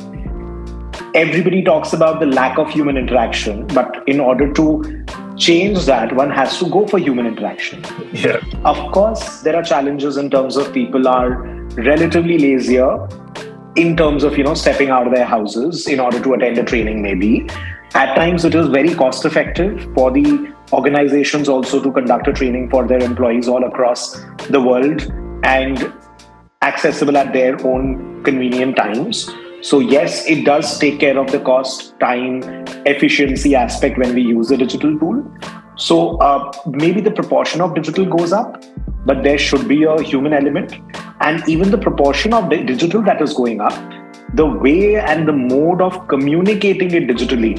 Everybody 1.14 1.62
talks 1.62 1.92
about 1.92 2.20
the 2.20 2.26
lack 2.26 2.58
of 2.58 2.70
human 2.70 2.96
interaction, 2.96 3.66
but 3.68 4.02
in 4.06 4.20
order 4.20 4.52
to 4.54 5.04
change 5.36 5.84
that, 5.84 6.14
one 6.14 6.30
has 6.30 6.58
to 6.58 6.68
go 6.68 6.86
for 6.86 6.98
human 6.98 7.26
interaction. 7.26 7.84
Yeah. 8.12 8.40
Of 8.64 8.92
course, 8.92 9.42
there 9.42 9.56
are 9.56 9.62
challenges 9.62 10.16
in 10.16 10.30
terms 10.30 10.56
of 10.56 10.72
people 10.72 11.08
are 11.08 11.42
relatively 11.76 12.38
lazier 12.38 13.08
in 13.76 13.96
terms 13.96 14.24
of 14.24 14.36
you 14.36 14.44
know 14.44 14.54
stepping 14.54 14.90
out 14.90 15.06
of 15.06 15.14
their 15.14 15.24
houses 15.24 15.86
in 15.86 16.00
order 16.00 16.20
to 16.20 16.32
attend 16.34 16.58
a 16.58 16.64
training 16.64 17.00
maybe 17.00 17.46
at 17.94 18.14
times 18.14 18.44
it 18.44 18.54
is 18.54 18.68
very 18.68 18.94
cost 18.94 19.24
effective 19.24 19.88
for 19.94 20.10
the 20.10 20.54
organizations 20.72 21.48
also 21.48 21.82
to 21.82 21.90
conduct 21.92 22.28
a 22.28 22.32
training 22.32 22.68
for 22.70 22.86
their 22.86 23.02
employees 23.02 23.48
all 23.48 23.64
across 23.64 24.20
the 24.50 24.60
world 24.60 25.10
and 25.44 25.92
accessible 26.62 27.16
at 27.16 27.32
their 27.32 27.54
own 27.66 28.22
convenient 28.24 28.76
times 28.76 29.30
so, 29.60 29.80
yes, 29.80 30.24
it 30.26 30.44
does 30.44 30.78
take 30.78 31.00
care 31.00 31.18
of 31.18 31.32
the 31.32 31.40
cost, 31.40 31.98
time, 31.98 32.42
efficiency 32.86 33.56
aspect 33.56 33.98
when 33.98 34.14
we 34.14 34.22
use 34.22 34.52
a 34.52 34.56
digital 34.56 34.96
tool. 35.00 35.24
So, 35.74 36.16
uh, 36.18 36.52
maybe 36.66 37.00
the 37.00 37.10
proportion 37.10 37.60
of 37.60 37.74
digital 37.74 38.06
goes 38.06 38.32
up, 38.32 38.62
but 39.04 39.24
there 39.24 39.36
should 39.36 39.66
be 39.66 39.82
a 39.82 40.00
human 40.00 40.32
element. 40.32 40.74
And 41.20 41.46
even 41.48 41.72
the 41.72 41.78
proportion 41.78 42.32
of 42.32 42.48
digital 42.50 43.02
that 43.02 43.20
is 43.20 43.34
going 43.34 43.60
up, 43.60 43.72
the 44.34 44.46
way 44.46 44.96
and 44.96 45.26
the 45.26 45.32
mode 45.32 45.80
of 45.80 46.06
communicating 46.08 46.90
it 46.90 47.06
digitally 47.08 47.56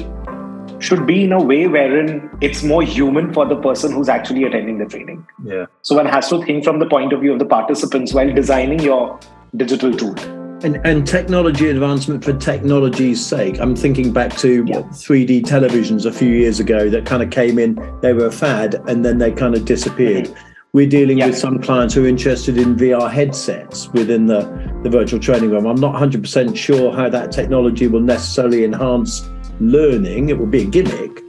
should 0.82 1.06
be 1.06 1.24
in 1.24 1.32
a 1.32 1.42
way 1.42 1.66
wherein 1.66 2.30
it's 2.40 2.62
more 2.62 2.82
human 2.82 3.32
for 3.32 3.46
the 3.46 3.56
person 3.56 3.92
who's 3.92 4.08
actually 4.08 4.44
attending 4.44 4.78
the 4.78 4.86
training. 4.86 5.26
Yeah. 5.44 5.66
So 5.82 5.96
one 5.96 6.06
has 6.06 6.28
to 6.30 6.42
think 6.44 6.64
from 6.64 6.78
the 6.78 6.86
point 6.86 7.12
of 7.12 7.20
view 7.20 7.32
of 7.32 7.38
the 7.38 7.44
participants 7.44 8.14
while 8.14 8.32
designing 8.32 8.80
your 8.80 9.18
digital 9.56 9.92
tool. 9.92 10.18
And, 10.62 10.76
and 10.86 11.06
technology 11.06 11.70
advancement 11.70 12.24
for 12.24 12.34
technology's 12.34 13.24
sake. 13.24 13.58
I'm 13.60 13.74
thinking 13.74 14.12
back 14.12 14.36
to 14.38 14.64
yeah. 14.66 14.82
3D 14.82 15.42
televisions 15.42 16.04
a 16.04 16.12
few 16.12 16.28
years 16.28 16.60
ago 16.60 16.90
that 16.90 17.06
kind 17.06 17.22
of 17.22 17.30
came 17.30 17.58
in, 17.58 17.74
they 18.00 18.12
were 18.12 18.26
a 18.26 18.32
fad 18.32 18.74
and 18.86 19.04
then 19.04 19.18
they 19.18 19.32
kind 19.32 19.54
of 19.54 19.64
disappeared. 19.64 20.26
Mm-hmm. 20.26 20.49
We're 20.72 20.88
dealing 20.88 21.18
yeah. 21.18 21.26
with 21.26 21.38
some 21.38 21.60
clients 21.60 21.94
who 21.94 22.04
are 22.04 22.08
interested 22.08 22.56
in 22.56 22.76
VR 22.76 23.10
headsets 23.10 23.88
within 23.88 24.26
the, 24.26 24.42
the 24.84 24.90
virtual 24.90 25.18
training 25.18 25.50
room. 25.50 25.66
I'm 25.66 25.80
not 25.80 25.94
100% 25.94 26.56
sure 26.56 26.92
how 26.92 27.08
that 27.08 27.32
technology 27.32 27.88
will 27.88 28.00
necessarily 28.00 28.64
enhance 28.64 29.28
learning, 29.58 30.28
it 30.28 30.38
will 30.38 30.46
be 30.46 30.62
a 30.62 30.64
gimmick 30.64 31.20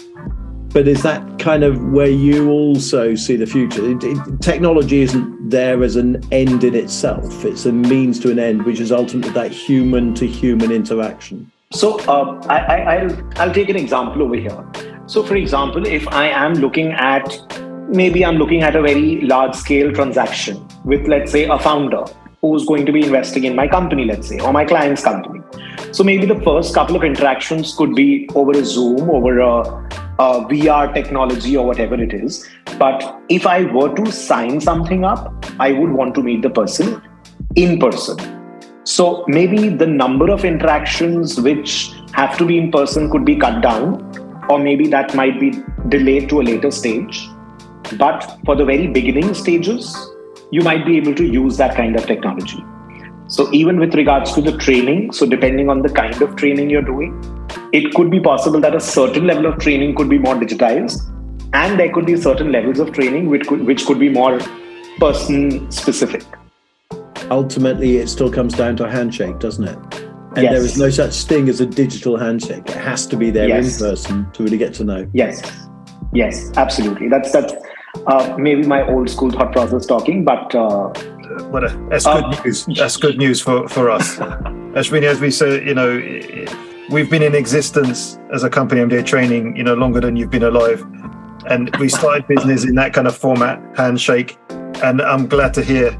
but 0.73 0.87
is 0.87 1.03
that 1.03 1.37
kind 1.37 1.63
of 1.63 1.81
where 1.91 2.09
you 2.09 2.49
also 2.49 3.13
see 3.15 3.35
the 3.35 3.45
future? 3.45 3.91
It, 3.91 4.03
it, 4.03 4.41
technology 4.41 5.01
isn't 5.01 5.49
there 5.49 5.83
as 5.83 5.97
an 5.97 6.21
end 6.31 6.63
in 6.63 6.75
itself; 6.75 7.43
it's 7.43 7.65
a 7.65 7.71
means 7.71 8.19
to 8.21 8.31
an 8.31 8.39
end, 8.39 8.63
which 8.63 8.79
is 8.79 8.91
ultimately 8.91 9.31
that 9.33 9.51
human 9.51 10.13
to 10.15 10.25
human 10.25 10.71
interaction. 10.71 11.51
So 11.73 11.99
uh, 12.01 12.41
I, 12.47 13.03
will 13.03 13.31
I'll 13.35 13.53
take 13.53 13.69
an 13.69 13.75
example 13.75 14.23
over 14.23 14.35
here. 14.35 14.65
So, 15.07 15.23
for 15.23 15.35
example, 15.35 15.85
if 15.85 16.07
I 16.07 16.29
am 16.29 16.53
looking 16.53 16.93
at 16.93 17.27
maybe 17.91 18.25
I'm 18.25 18.37
looking 18.37 18.63
at 18.63 18.75
a 18.75 18.81
very 18.81 19.21
large 19.21 19.53
scale 19.53 19.91
transaction 19.91 20.65
with, 20.85 21.07
let's 21.07 21.31
say, 21.31 21.45
a 21.45 21.59
founder 21.59 22.05
who's 22.41 22.65
going 22.65 22.85
to 22.85 22.91
be 22.91 23.03
investing 23.03 23.43
in 23.43 23.55
my 23.55 23.67
company, 23.67 24.05
let's 24.05 24.27
say, 24.27 24.39
or 24.39 24.51
my 24.51 24.65
client's 24.65 25.03
company. 25.03 25.41
So 25.91 26.03
maybe 26.03 26.25
the 26.25 26.39
first 26.41 26.73
couple 26.73 26.95
of 26.95 27.03
interactions 27.03 27.75
could 27.75 27.93
be 27.93 28.27
over 28.33 28.51
a 28.51 28.65
Zoom, 28.65 29.09
over 29.09 29.39
a 29.39 29.59
uh, 30.19 30.47
VR 30.47 30.93
technology 30.93 31.55
or 31.57 31.67
whatever 31.67 32.01
it 32.01 32.13
is. 32.13 32.47
But 32.79 33.21
if 33.29 33.45
I 33.45 33.65
were 33.65 33.93
to 33.95 34.11
sign 34.11 34.59
something 34.61 35.03
up, 35.03 35.45
I 35.59 35.71
would 35.73 35.91
want 35.91 36.15
to 36.15 36.23
meet 36.23 36.41
the 36.41 36.49
person 36.49 37.01
in 37.55 37.79
person. 37.79 38.17
So 38.85 39.25
maybe 39.27 39.69
the 39.69 39.85
number 39.85 40.31
of 40.31 40.45
interactions 40.45 41.39
which 41.39 41.91
have 42.13 42.37
to 42.37 42.45
be 42.45 42.57
in 42.57 42.71
person 42.71 43.11
could 43.11 43.25
be 43.25 43.35
cut 43.35 43.61
down, 43.61 44.47
or 44.49 44.57
maybe 44.57 44.87
that 44.87 45.13
might 45.13 45.39
be 45.39 45.51
delayed 45.89 46.29
to 46.29 46.41
a 46.41 46.43
later 46.43 46.71
stage. 46.71 47.29
But 47.97 48.39
for 48.45 48.55
the 48.55 48.65
very 48.65 48.87
beginning 48.87 49.33
stages, 49.33 49.95
you 50.51 50.61
might 50.61 50.85
be 50.85 50.97
able 50.97 51.15
to 51.15 51.25
use 51.25 51.57
that 51.57 51.75
kind 51.75 51.95
of 51.95 52.05
technology. 52.05 52.63
So, 53.27 53.51
even 53.53 53.79
with 53.79 53.95
regards 53.95 54.33
to 54.33 54.41
the 54.41 54.57
training, 54.57 55.13
so 55.13 55.25
depending 55.25 55.69
on 55.69 55.81
the 55.81 55.89
kind 55.89 56.21
of 56.21 56.35
training 56.35 56.69
you're 56.69 56.81
doing, 56.81 57.13
it 57.71 57.93
could 57.93 58.11
be 58.11 58.19
possible 58.19 58.59
that 58.59 58.75
a 58.75 58.79
certain 58.79 59.25
level 59.25 59.45
of 59.45 59.57
training 59.59 59.95
could 59.95 60.09
be 60.09 60.17
more 60.17 60.35
digitized, 60.35 60.99
and 61.53 61.79
there 61.79 61.91
could 61.93 62.05
be 62.05 62.17
certain 62.17 62.51
levels 62.51 62.79
of 62.79 62.91
training 62.91 63.29
which 63.29 63.47
could, 63.47 63.65
which 63.65 63.85
could 63.85 63.99
be 63.99 64.09
more 64.09 64.39
person 64.99 65.71
specific. 65.71 66.23
Ultimately, 67.29 67.97
it 67.97 68.09
still 68.09 68.29
comes 68.29 68.53
down 68.53 68.75
to 68.77 68.85
a 68.85 68.91
handshake, 68.91 69.39
doesn't 69.39 69.65
it? 69.65 69.77
And 70.35 70.43
yes. 70.43 70.53
there 70.53 70.63
is 70.63 70.77
no 70.77 70.89
such 70.89 71.23
thing 71.23 71.49
as 71.49 71.61
a 71.61 71.65
digital 71.65 72.17
handshake. 72.17 72.67
It 72.67 72.75
has 72.75 73.05
to 73.07 73.17
be 73.17 73.31
there 73.31 73.47
yes. 73.47 73.81
in 73.81 73.89
person 73.89 74.31
to 74.31 74.43
really 74.43 74.57
get 74.57 74.73
to 74.75 74.83
know. 74.83 75.09
Yes, 75.13 75.41
yes, 76.13 76.51
absolutely. 76.57 77.07
That's 77.09 77.31
that's 77.31 77.53
uh, 78.07 78.35
maybe 78.37 78.63
my 78.63 78.87
old 78.87 79.09
school 79.09 79.31
thought 79.31 79.51
process 79.51 79.85
talking, 79.85 80.23
but 80.23 80.53
uh, 80.55 80.91
a, 81.63 81.87
that's 81.89 82.05
good 82.05 82.23
uh, 82.23 82.43
news. 82.43 82.65
That's 82.65 82.97
good 82.97 83.17
news 83.17 83.41
for 83.41 83.67
for 83.67 83.89
us. 83.89 84.15
Ashwini, 84.75 85.03
as 85.03 85.19
we 85.19 85.31
say, 85.31 85.63
you 85.65 85.73
know, 85.73 85.89
we've 86.89 87.09
been 87.09 87.23
in 87.23 87.35
existence 87.35 88.17
as 88.31 88.43
a 88.43 88.49
company, 88.49 88.81
MDA 88.81 89.05
Training, 89.05 89.55
you 89.55 89.63
know, 89.63 89.73
longer 89.73 89.99
than 89.99 90.15
you've 90.15 90.29
been 90.29 90.43
alive, 90.43 90.81
and 91.47 91.75
we 91.77 91.89
started 91.89 92.27
business 92.27 92.63
in 92.63 92.75
that 92.75 92.93
kind 92.93 93.07
of 93.07 93.15
format, 93.15 93.61
handshake, 93.77 94.37
and 94.49 95.01
I'm 95.01 95.27
glad 95.27 95.53
to 95.55 95.63
hear 95.63 95.97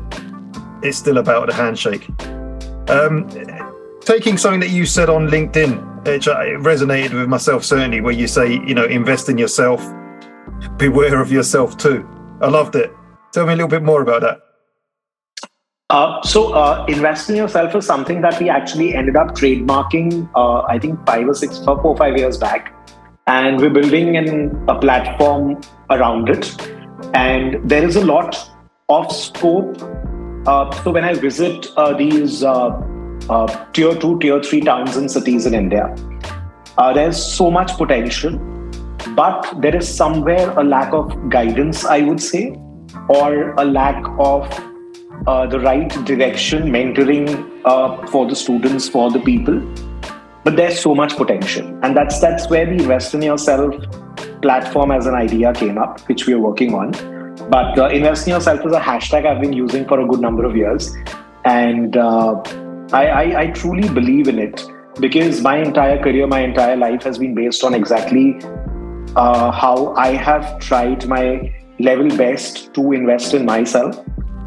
it's 0.81 0.97
still 0.97 1.17
about 1.17 1.47
the 1.47 1.53
handshake. 1.53 2.07
Um, 2.89 3.29
taking 4.01 4.37
something 4.37 4.59
that 4.61 4.71
you 4.71 4.85
said 4.85 5.09
on 5.09 5.27
LinkedIn, 5.27 6.07
it 6.07 6.23
resonated 6.23 7.13
with 7.13 7.29
myself 7.29 7.63
certainly, 7.63 8.01
where 8.01 8.13
you 8.13 8.27
say, 8.27 8.53
you 8.53 8.73
know, 8.73 8.85
invest 8.85 9.29
in 9.29 9.37
yourself, 9.37 9.81
beware 10.77 11.19
of 11.21 11.31
yourself 11.31 11.77
too. 11.77 12.07
I 12.41 12.47
loved 12.47 12.75
it. 12.75 12.91
Tell 13.31 13.45
me 13.45 13.53
a 13.53 13.55
little 13.55 13.69
bit 13.69 13.83
more 13.83 14.01
about 14.01 14.21
that. 14.21 14.39
Uh, 15.91 16.21
so, 16.23 16.53
uh, 16.53 16.85
in 16.87 17.01
yourself 17.35 17.75
is 17.75 17.85
something 17.85 18.21
that 18.21 18.39
we 18.39 18.49
actually 18.49 18.95
ended 18.95 19.17
up 19.17 19.35
trademarking, 19.35 20.29
uh, 20.35 20.61
I 20.61 20.79
think, 20.79 21.05
five 21.05 21.27
or 21.27 21.33
six, 21.33 21.57
four 21.65 21.81
or 21.81 21.97
five 21.97 22.17
years 22.17 22.37
back. 22.37 22.73
And 23.27 23.59
we're 23.59 23.71
building 23.71 24.15
a 24.69 24.79
platform 24.79 25.59
around 25.89 26.29
it. 26.29 26.55
And 27.13 27.69
there 27.69 27.83
is 27.83 27.97
a 27.97 28.05
lot 28.05 28.37
of 28.87 29.11
scope. 29.11 29.81
Uh, 30.47 30.71
so, 30.81 30.91
when 30.91 31.03
I 31.03 31.13
visit 31.13 31.67
uh, 31.75 31.93
these 31.93 32.41
uh, 32.41 32.71
tier 33.73 33.93
two, 33.93 34.17
tier 34.19 34.41
three 34.41 34.61
towns 34.61 34.95
and 34.95 35.11
cities 35.11 35.45
in 35.45 35.53
India, 35.53 35.93
there's 36.93 37.21
so 37.21 37.51
much 37.51 37.73
potential, 37.73 38.39
but 39.15 39.53
there 39.61 39.75
is 39.75 39.87
somewhere 39.87 40.51
a 40.57 40.63
lack 40.63 40.93
of 40.93 41.29
guidance, 41.29 41.85
I 41.85 42.01
would 42.01 42.21
say, 42.21 42.55
or 43.09 43.51
a 43.55 43.65
lack 43.65 44.03
of 44.19 44.49
uh, 45.27 45.45
the 45.47 45.59
right 45.59 45.89
direction, 46.05 46.71
mentoring 46.71 47.27
uh, 47.65 48.05
for 48.07 48.27
the 48.27 48.35
students, 48.35 48.89
for 48.89 49.11
the 49.11 49.19
people. 49.19 49.61
But 50.43 50.55
there's 50.55 50.79
so 50.79 50.95
much 50.95 51.15
potential, 51.15 51.67
and 51.83 51.95
that's 51.95 52.19
that's 52.19 52.49
where 52.49 52.65
the 52.65 52.73
Invest 52.73 53.13
in 53.13 53.21
Yourself 53.21 53.75
platform 54.41 54.91
as 54.91 55.05
an 55.05 55.13
idea 55.13 55.53
came 55.53 55.77
up, 55.77 55.99
which 56.09 56.25
we 56.25 56.33
are 56.33 56.39
working 56.39 56.73
on. 56.73 56.91
But 57.49 57.77
uh, 57.77 57.89
Invest 57.89 58.27
in 58.27 58.33
Yourself 58.33 58.65
is 58.65 58.73
a 58.73 58.79
hashtag 58.79 59.27
I've 59.27 59.41
been 59.41 59.53
using 59.53 59.87
for 59.87 59.99
a 59.99 60.07
good 60.07 60.19
number 60.19 60.43
of 60.43 60.55
years, 60.55 60.95
and 61.45 61.95
uh, 61.95 62.41
I, 62.91 63.07
I, 63.07 63.39
I 63.41 63.47
truly 63.51 63.87
believe 63.87 64.27
in 64.27 64.39
it 64.39 64.65
because 64.99 65.41
my 65.41 65.57
entire 65.57 66.01
career, 66.01 66.27
my 66.27 66.39
entire 66.39 66.75
life 66.75 67.03
has 67.03 67.17
been 67.17 67.33
based 67.33 67.63
on 67.63 67.73
exactly 67.73 68.39
uh, 69.15 69.51
how 69.51 69.93
I 69.95 70.09
have 70.13 70.59
tried 70.59 71.07
my 71.07 71.53
level 71.79 72.09
best 72.17 72.73
to 72.73 72.91
invest 72.91 73.33
in 73.33 73.45
myself 73.45 73.99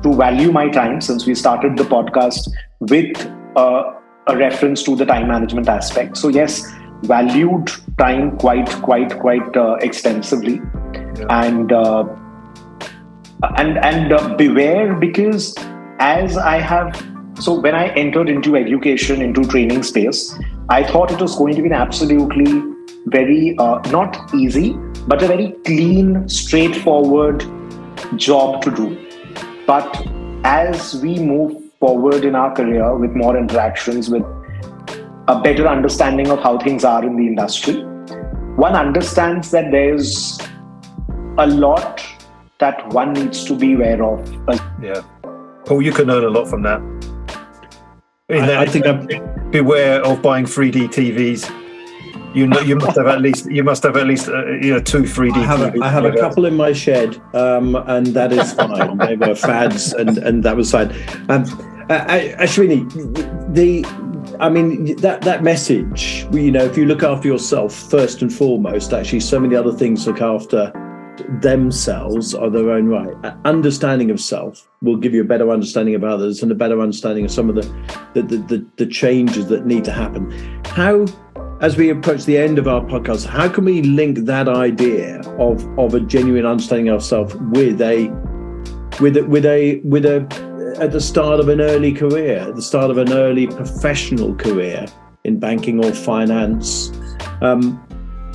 to 0.03 0.15
value 0.15 0.53
my 0.53 0.69
time 0.69 1.01
since 1.01 1.27
we 1.27 1.35
started 1.35 1.77
the 1.77 1.85
podcast 1.85 2.49
with 2.81 3.17
uh, 3.57 3.93
a 4.27 4.37
reference 4.37 4.83
to 4.83 4.97
the 4.97 5.05
time 5.05 5.29
management 5.29 5.69
aspect. 5.69 6.17
So, 6.17 6.29
yes, 6.29 6.71
valued 7.03 7.71
time 7.99 8.37
quite, 8.39 8.69
quite, 8.83 9.19
quite 9.19 9.57
uh, 9.57 9.75
extensively, 9.81 10.61
yeah. 10.95 11.45
and 11.45 11.73
uh, 11.73 12.05
and 13.57 13.79
and 13.79 14.13
uh, 14.13 14.35
beware 14.37 14.95
because 14.95 15.55
as 15.99 16.37
I 16.37 16.59
have 16.59 16.95
so 17.39 17.61
when 17.61 17.75
I 17.75 17.89
entered 17.89 18.29
into 18.29 18.57
education, 18.57 19.21
into 19.21 19.45
training 19.45 19.83
space, 19.83 20.39
I 20.69 20.85
thought 20.85 21.11
it 21.11 21.21
was 21.21 21.37
going 21.37 21.57
to 21.57 21.63
be 21.63 21.69
an 21.69 21.75
absolutely 21.75 22.74
very 23.07 23.57
uh, 23.59 23.79
not 23.91 24.35
easy, 24.35 24.73
but 25.07 25.23
a 25.23 25.27
very 25.27 25.53
clean, 25.65 26.29
straightforward 26.29 27.45
job 28.17 28.63
to 28.63 28.71
do. 28.71 29.07
But 29.67 30.07
as 30.45 31.01
we 31.03 31.19
move 31.19 31.63
forward 31.81 32.25
in 32.25 32.35
our 32.35 32.55
career 32.55 32.97
with 32.97 33.13
more 33.13 33.37
interactions, 33.37 34.09
with 34.09 34.25
a 35.29 35.41
better 35.41 35.67
understanding 35.69 36.31
of 36.31 36.41
how 36.41 36.59
things 36.59 36.85
are 36.85 37.05
in 37.05 37.17
the 37.17 37.27
industry, 37.27 37.83
one 38.57 38.75
understands 38.75 39.51
that 39.51 39.71
there's 39.71 40.39
a 41.39 41.47
lot 41.47 42.03
that 42.59 42.87
one 42.93 43.13
needs 43.13 43.45
to 43.45 43.57
be 43.57 43.75
aware 43.75 44.03
of. 44.03 44.21
Yeah. 44.81 45.03
Paul, 45.65 45.83
you 45.83 45.93
can 45.93 46.07
learn 46.07 46.25
a 46.25 46.29
lot 46.29 46.47
from 46.47 46.63
that. 46.63 46.81
I, 48.31 48.63
I 48.63 48.67
think 48.67 48.87
I'm... 48.87 49.07
beware 49.51 50.05
of 50.05 50.21
buying 50.23 50.45
3D 50.45 50.89
TVs. 50.89 51.64
You 52.35 52.49
know, 52.49 52.61
you 52.61 52.77
must 52.77 52.97
have 52.97 53.07
at 53.07 53.21
least 53.21 53.51
you 53.51 53.63
must 53.63 53.83
have 53.85 53.97
at 53.97 54.07
least 54.07 54.29
uh, 54.29 54.47
you 54.47 54.73
know 54.73 54.81
two 54.81 55.03
3D. 55.03 55.37
I 55.37 55.47
have, 55.47 55.61
a, 55.61 55.85
I 55.85 55.89
have 55.89 56.05
a 56.05 56.17
couple 56.17 56.47
in 56.47 56.57
my 56.57 56.73
shed, 56.73 57.21
um, 57.33 57.77
and 57.77 58.09
that 58.09 58.33
is 58.33 58.53
fine. 58.53 58.99
they 59.07 59.15
were 59.15 59.35
fads, 59.37 59.93
and 59.93 60.19
and 60.19 60.43
that 60.43 60.57
was 60.57 60.73
fine. 60.73 60.91
Um, 61.29 61.45
uh, 61.91 62.05
Ashwini, 62.41 62.85
the 63.55 63.85
I 64.41 64.49
mean 64.49 64.97
that 64.97 65.23
that 65.23 65.43
message. 65.45 66.27
You 66.33 66.51
know, 66.51 66.65
if 66.65 66.77
you 66.77 66.87
look 66.87 67.05
after 67.05 67.29
yourself 67.29 67.73
first 67.73 68.21
and 68.23 68.33
foremost, 68.33 68.93
actually, 68.93 69.21
so 69.21 69.39
many 69.39 69.55
other 69.55 69.73
things 69.73 70.07
look 70.07 70.21
after 70.21 70.73
themselves 71.41 72.35
are 72.35 72.51
their 72.51 72.71
own 72.71 72.87
right. 72.87 73.15
Understanding 73.45 74.11
of 74.11 74.21
self 74.21 74.69
will 74.83 74.97
give 74.97 75.15
you 75.15 75.21
a 75.21 75.25
better 75.25 75.51
understanding 75.51 75.95
of 75.95 76.05
others 76.05 76.43
and 76.43 76.51
a 76.51 76.55
better 76.55 76.81
understanding 76.81 77.25
of 77.25 77.31
some 77.31 77.49
of 77.49 77.55
the 77.55 77.63
the, 78.15 78.23
the, 78.23 78.37
the, 78.39 78.67
the 78.77 78.87
changes 78.87 79.47
that 79.47 79.67
need 79.67 79.85
to 79.85 79.93
happen. 79.93 80.31
How, 80.67 81.07
as 81.61 81.77
we 81.77 81.91
approach 81.91 82.25
the 82.25 82.37
end 82.37 82.59
of 82.59 82.67
our 82.69 82.83
podcast, 82.83 83.27
how 83.27 83.49
can 83.49 83.65
we 83.65 83.83
link 83.83 84.19
that 84.19 84.49
idea 84.49 85.21
of 85.39 85.67
of 85.79 85.95
a 85.95 86.01
genuine 86.01 86.47
understanding 86.47 86.89
of 86.89 87.03
self 87.03 87.35
with 87.35 87.81
a 87.81 88.09
with 89.01 89.17
a, 89.17 89.25
with 89.25 89.47
a 89.47 89.81
with 89.85 90.05
a 90.05 90.77
at 90.81 90.93
the 90.93 91.01
start 91.01 91.41
of 91.41 91.49
an 91.49 91.61
early 91.61 91.93
career, 91.93 92.39
at 92.39 92.57
the 92.57 92.63
start 92.63 92.91
of 92.91 92.99
an 92.99 93.13
early 93.13 93.47
professional 93.47 94.35
career 94.35 94.87
in 95.25 95.39
banking 95.39 95.85
or 95.85 95.93
finance, 95.93 96.91
um, 97.41 97.77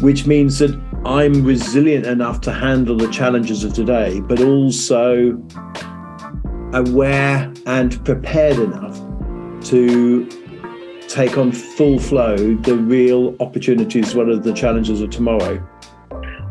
which 0.02 0.26
means 0.26 0.60
that 0.60 0.80
I'm 1.06 1.44
resilient 1.44 2.06
enough 2.06 2.42
to 2.42 2.52
handle 2.52 2.98
the 2.98 3.10
challenges 3.10 3.64
of 3.64 3.74
today, 3.74 4.20
but 4.22 4.42
also 4.42 5.42
aware 6.74 7.52
and 7.66 8.04
prepared 8.06 8.58
enough 8.58 8.96
to 9.66 10.30
take 11.10 11.38
on 11.38 11.52
full 11.52 12.00
flow 12.00 12.38
the 12.38 12.76
real 12.76 13.36
opportunities 13.40 14.16
well 14.16 14.32
as 14.32 14.42
the 14.42 14.54
challenges 14.54 15.02
of 15.02 15.10
tomorrow. 15.10 15.62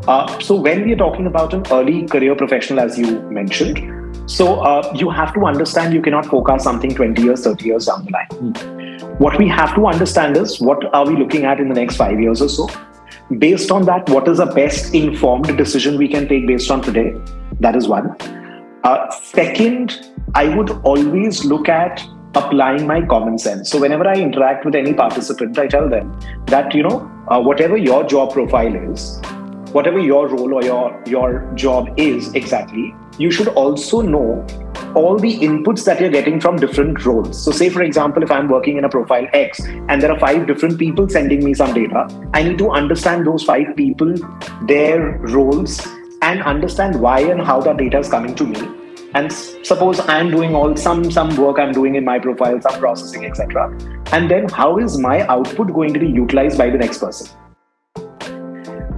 Uh, 0.06 0.38
so, 0.40 0.54
when 0.54 0.84
we 0.84 0.92
are 0.92 0.96
talking 0.96 1.26
about 1.26 1.54
an 1.54 1.62
early 1.70 2.06
career 2.06 2.34
professional, 2.34 2.80
as 2.80 2.98
you 2.98 3.20
mentioned, 3.30 4.30
so 4.30 4.60
uh, 4.60 4.92
you 4.94 5.10
have 5.10 5.32
to 5.34 5.44
understand 5.44 5.94
you 5.94 6.02
cannot 6.02 6.26
forecast 6.26 6.64
something 6.64 6.94
20 6.94 7.22
years, 7.22 7.44
30 7.44 7.64
years 7.64 7.86
down 7.86 8.04
the 8.04 8.10
line. 8.10 8.28
Mm. 8.28 9.20
What 9.20 9.38
we 9.38 9.48
have 9.48 9.74
to 9.74 9.86
understand 9.86 10.36
is 10.36 10.60
what 10.60 10.92
are 10.94 11.06
we 11.06 11.16
looking 11.16 11.44
at 11.44 11.60
in 11.60 11.68
the 11.68 11.74
next 11.74 11.96
five 11.96 12.20
years 12.20 12.42
or 12.42 12.48
so? 12.48 12.68
based 13.36 13.70
on 13.70 13.84
that 13.84 14.08
what 14.08 14.26
is 14.26 14.38
the 14.38 14.46
best 14.46 14.94
informed 14.94 15.54
decision 15.58 15.98
we 15.98 16.08
can 16.08 16.26
take 16.26 16.46
based 16.46 16.70
on 16.70 16.80
today 16.80 17.14
that 17.60 17.76
is 17.76 17.86
one 17.86 18.16
uh, 18.84 19.10
second 19.10 20.10
i 20.34 20.48
would 20.56 20.70
always 20.82 21.44
look 21.44 21.68
at 21.68 22.02
applying 22.40 22.86
my 22.86 23.00
common 23.14 23.38
sense 23.38 23.70
so 23.70 23.80
whenever 23.80 24.06
i 24.06 24.14
interact 24.26 24.64
with 24.64 24.74
any 24.74 24.92
participant 24.92 25.58
i 25.58 25.66
tell 25.66 25.88
them 25.88 26.12
that 26.46 26.74
you 26.74 26.82
know 26.82 26.96
uh, 27.28 27.40
whatever 27.40 27.76
your 27.76 28.04
job 28.04 28.32
profile 28.32 28.74
is 28.92 29.20
whatever 29.72 29.98
your 29.98 30.28
role 30.28 30.54
or 30.54 30.62
your 30.62 31.02
your 31.06 31.52
job 31.54 31.92
is 31.96 32.32
exactly 32.34 32.94
you 33.18 33.30
should 33.30 33.48
also 33.48 34.00
know 34.00 34.46
all 34.94 35.18
the 35.18 35.38
inputs 35.40 35.84
that 35.84 36.00
you're 36.00 36.10
getting 36.10 36.40
from 36.40 36.56
different 36.56 37.04
roles. 37.04 37.42
So, 37.42 37.50
say 37.50 37.68
for 37.68 37.82
example, 37.82 38.22
if 38.22 38.30
I'm 38.30 38.48
working 38.48 38.78
in 38.78 38.84
a 38.84 38.88
profile 38.88 39.26
X 39.32 39.60
and 39.64 40.00
there 40.00 40.10
are 40.10 40.18
five 40.18 40.46
different 40.46 40.78
people 40.78 41.08
sending 41.08 41.44
me 41.44 41.54
some 41.54 41.74
data, 41.74 42.08
I 42.32 42.42
need 42.42 42.58
to 42.58 42.70
understand 42.70 43.26
those 43.26 43.44
five 43.44 43.76
people, 43.76 44.14
their 44.62 45.18
roles, 45.18 45.86
and 46.22 46.42
understand 46.42 47.00
why 47.00 47.20
and 47.20 47.40
how 47.40 47.60
that 47.60 47.76
data 47.76 47.98
is 47.98 48.08
coming 48.08 48.34
to 48.36 48.44
me. 48.44 48.87
And 49.14 49.32
suppose 49.32 50.00
I'm 50.00 50.30
doing 50.30 50.54
all 50.54 50.76
some 50.76 51.10
some 51.10 51.34
work 51.36 51.58
I'm 51.58 51.72
doing 51.72 51.94
in 51.94 52.04
my 52.04 52.18
profile, 52.18 52.60
some 52.60 52.78
processing, 52.78 53.24
etc. 53.24 53.70
And 54.12 54.30
then 54.30 54.48
how 54.48 54.78
is 54.78 54.98
my 54.98 55.26
output 55.26 55.72
going 55.72 55.94
to 55.94 56.00
be 56.00 56.08
utilized 56.08 56.58
by 56.58 56.68
the 56.70 56.78
next 56.78 56.98
person? 56.98 57.28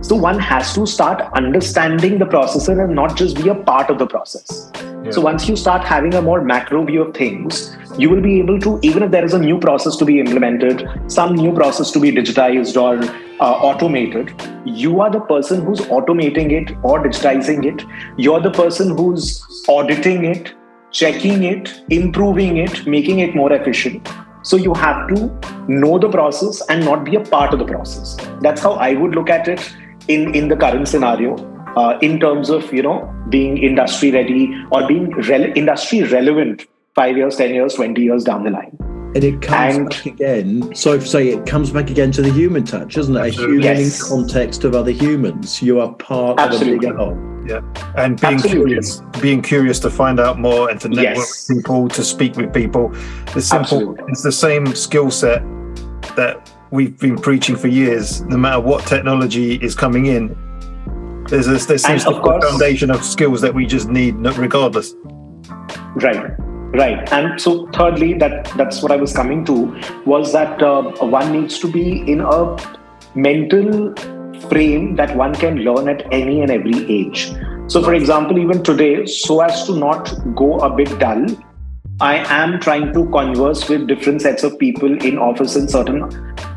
So 0.03 0.17
one 0.17 0.39
has 0.41 0.75
to 0.75 0.87
start 0.87 1.21
understanding 1.35 2.19
the 2.19 2.25
processor 2.25 2.83
and 2.85 2.95
not 2.95 3.17
just 3.17 3.37
be 3.37 3.49
a 3.49 3.55
part 3.55 3.91
of 3.91 3.99
the 3.99 4.07
process. 4.07 4.73
Yeah. 4.75 5.11
So 5.13 5.21
once 5.21 5.49
you 5.49 5.55
start 5.55 5.85
having 5.85 6.15
a 6.15 6.23
more 6.23 6.43
macro 6.43 6.85
view 6.85 7.03
of 7.03 7.15
things, 7.15 7.77
you 7.97 8.11
will 8.11 8.21
be 8.21 8.39
able 8.41 8.59
to, 8.61 8.81
even 8.83 9.03
if 9.03 9.11
there 9.13 9.25
is 9.25 9.35
a 9.35 9.39
new 9.39 9.61
process 9.61 9.97
to 9.97 10.05
be 10.05 10.19
implemented, 10.19 10.89
some 11.07 11.35
new 11.35 11.53
process 11.53 11.91
to 11.93 12.01
be 12.01 12.11
digitized 12.11 12.81
or 12.81 12.99
uh, 13.41 13.53
automated, 13.53 14.33
you 14.65 15.01
are 15.01 15.11
the 15.11 15.21
person 15.21 15.65
who's 15.65 15.81
automating 15.81 16.53
it 16.53 16.77
or 16.83 17.03
digitizing 17.03 17.65
it. 17.65 17.85
You're 18.17 18.41
the 18.41 18.51
person 18.51 18.97
who's 18.97 19.45
auditing 19.69 20.25
it, 20.25 20.55
checking 20.91 21.45
it, 21.45 21.83
improving 21.89 22.59
it, 22.59 22.87
making 22.87 23.21
it 23.21 23.35
more 23.35 23.53
efficient. 23.53 24.09
So 24.43 24.57
you 24.57 24.75
have 24.75 25.09
to 25.09 25.27
know 25.69 25.99
the 25.99 26.09
process 26.09 26.63
and 26.69 26.85
not 26.85 27.05
be 27.05 27.17
a 27.17 27.21
part 27.21 27.53
of 27.53 27.59
the 27.59 27.65
process. 27.65 28.17
That's 28.41 28.61
how 28.61 28.73
I 28.73 28.95
would 28.95 29.15
look 29.15 29.31
at 29.31 29.49
it 29.49 29.75
in 30.09 30.35
in 30.35 30.49
the 30.49 30.57
current 30.57 30.89
scenario 30.89 31.37
uh, 31.77 31.99
in 32.01 32.19
terms 32.21 32.51
of 32.51 32.73
you 32.73 32.83
know 32.83 33.15
being 33.29 33.59
industry 33.59 34.11
ready 34.11 34.55
or 34.71 34.87
being 34.87 35.11
re- 35.11 35.53
industry 35.55 36.03
relevant 36.05 36.67
five 36.95 37.17
years, 37.17 37.37
ten 37.37 37.55
years, 37.55 37.75
twenty 37.75 38.03
years 38.03 38.25
down 38.25 38.45
the 38.45 38.51
line. 38.51 38.90
And 39.13 39.25
it 39.25 39.43
comes 39.43 39.77
and, 39.77 39.91
back 39.91 40.07
again. 40.07 40.75
Sorry 40.75 41.01
for 41.01 41.07
saying 41.07 41.39
it 41.39 41.47
comes 41.47 41.71
back 41.71 41.91
again 41.91 42.13
to 42.13 42.23
the 42.23 42.31
human 42.31 42.65
touch, 42.65 42.97
isn't 42.97 43.17
it? 43.17 43.27
A 43.27 43.29
human 43.29 43.61
yes. 43.61 44.09
context 44.09 44.63
of 44.63 44.75
other 44.77 44.93
humans. 44.93 45.61
You 45.61 45.81
are 45.81 45.93
part 45.95 46.39
absolutely. 46.39 46.73
of 46.73 46.77
a 46.77 46.81
bigger 46.81 46.97
whole. 46.97 47.31
Yeah, 47.47 47.61
and 47.97 48.21
being 48.21 48.35
absolutely. 48.35 48.67
curious, 48.67 49.03
being 49.21 49.43
curious 49.43 49.81
to 49.81 49.91
find 49.91 50.21
out 50.21 50.39
more 50.39 50.71
and 50.71 50.81
to 50.83 50.89
network 50.89 51.17
yes. 51.17 51.49
with 51.49 51.59
people, 51.59 51.89
to 51.89 52.05
speak 52.05 52.37
with 52.37 52.55
people. 52.55 52.91
The 53.35 53.41
simple, 53.41 53.61
absolutely. 53.61 54.05
it's 54.09 54.23
the 54.23 54.31
same 54.31 54.67
skill 54.77 55.11
set 55.11 55.43
that 56.17 56.53
we've 56.71 56.97
been 56.99 57.17
preaching 57.17 57.57
for 57.57 57.67
years. 57.67 58.21
No 58.23 58.37
matter 58.37 58.61
what 58.61 58.87
technology 58.87 59.55
is 59.57 59.75
coming 59.75 60.07
in, 60.07 60.37
there's 61.29 61.47
a 61.47 61.55
be 61.55 61.95
a 61.95 62.41
foundation 62.41 62.91
of 62.91 63.05
skills 63.05 63.41
that 63.41 63.55
we 63.55 63.67
just 63.67 63.89
need, 63.89 64.15
regardless. 64.17 64.95
Right, 65.97 66.33
right. 66.73 67.13
And 67.13 67.41
so, 67.41 67.67
thirdly, 67.69 68.15
that 68.15 68.45
that's 68.57 68.83
what 68.83 68.93
I 68.93 68.97
was 68.97 69.13
coming 69.13 69.45
to 69.47 69.81
was 70.05 70.33
that 70.33 70.63
uh, 70.63 70.83
one 71.07 71.33
needs 71.33 71.59
to 71.61 71.71
be 71.71 72.01
in 72.11 72.21
a 72.21 72.57
mental 73.15 73.95
frame 74.49 74.97
that 74.97 75.17
one 75.17 75.35
can 75.35 75.59
learn 75.59 75.89
at 75.89 76.07
any 76.13 76.41
and 76.41 76.51
every 76.51 76.91
age. 76.91 77.33
So, 77.69 77.83
for 77.83 77.95
example, 77.95 78.39
even 78.39 78.63
today, 78.63 79.07
so 79.07 79.41
as 79.41 79.65
to 79.67 79.77
not 79.77 80.13
go 80.35 80.59
a 80.59 80.75
bit 80.75 80.99
dull, 80.99 81.27
I 82.01 82.17
am 82.35 82.59
trying 82.61 82.93
to 82.95 83.09
converse 83.11 83.69
with 83.69 83.87
different 83.87 84.23
sets 84.23 84.43
of 84.43 84.59
people 84.59 85.01
in 85.05 85.19
office 85.19 85.55
in 85.55 85.69
certain 85.69 86.03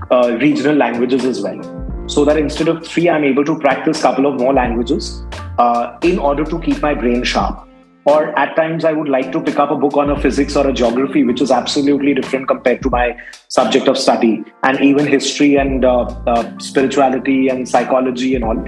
uh, 0.10 0.38
regional 0.40 0.76
languages 0.76 1.26
as 1.26 1.42
well. 1.42 1.60
So 2.08 2.26
that 2.26 2.38
instead 2.38 2.68
of 2.68 2.86
three, 2.86 3.10
I'm 3.10 3.24
able 3.24 3.46
to 3.46 3.60
practice 3.60 4.00
a 4.00 4.04
couple 4.04 4.26
of 4.26 4.40
more 4.40 4.54
languages 4.54 5.24
uh, 5.58 5.98
in 6.02 6.18
order 6.18 6.44
to 6.46 6.60
keep 6.60 6.82
my 6.82 6.94
brain 6.94 7.24
sharp. 7.24 7.68
Or 8.06 8.38
at 8.38 8.56
times, 8.56 8.84
I 8.84 8.92
would 8.92 9.08
like 9.08 9.32
to 9.32 9.42
pick 9.42 9.60
up 9.60 9.72
a 9.72 9.76
book 9.76 9.96
on 9.96 10.10
a 10.10 10.20
physics 10.20 10.58
or 10.58 10.68
a 10.68 10.74
geography, 10.74 11.24
which 11.24 11.42
is 11.42 11.52
absolutely 11.52 12.14
different 12.14 12.48
compared 12.48 12.82
to 12.84 12.90
my 12.90 13.18
subject 13.48 13.88
of 13.88 13.98
study, 13.98 14.44
and 14.64 14.80
even 14.82 15.08
history 15.08 15.56
and 15.56 15.86
uh, 15.86 16.02
uh, 16.28 16.58
spirituality 16.60 17.48
and 17.48 17.68
psychology 17.68 18.36
and 18.36 18.44
all. 18.44 18.60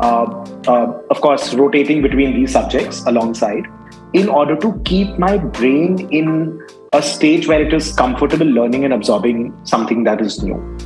Uh, 0.00 0.70
uh, 0.70 1.00
of 1.10 1.20
course, 1.20 1.54
rotating 1.54 2.02
between 2.02 2.34
these 2.34 2.52
subjects 2.52 3.04
alongside 3.06 3.64
in 4.12 4.28
order 4.28 4.56
to 4.56 4.80
keep 4.84 5.18
my 5.18 5.38
brain 5.38 6.08
in 6.12 6.60
a 6.92 7.02
stage 7.02 7.48
where 7.48 7.60
it 7.60 7.74
is 7.74 7.92
comfortable 7.92 8.46
learning 8.46 8.84
and 8.84 8.94
absorbing 8.94 9.52
something 9.64 10.04
that 10.04 10.20
is 10.20 10.42
new. 10.42 10.78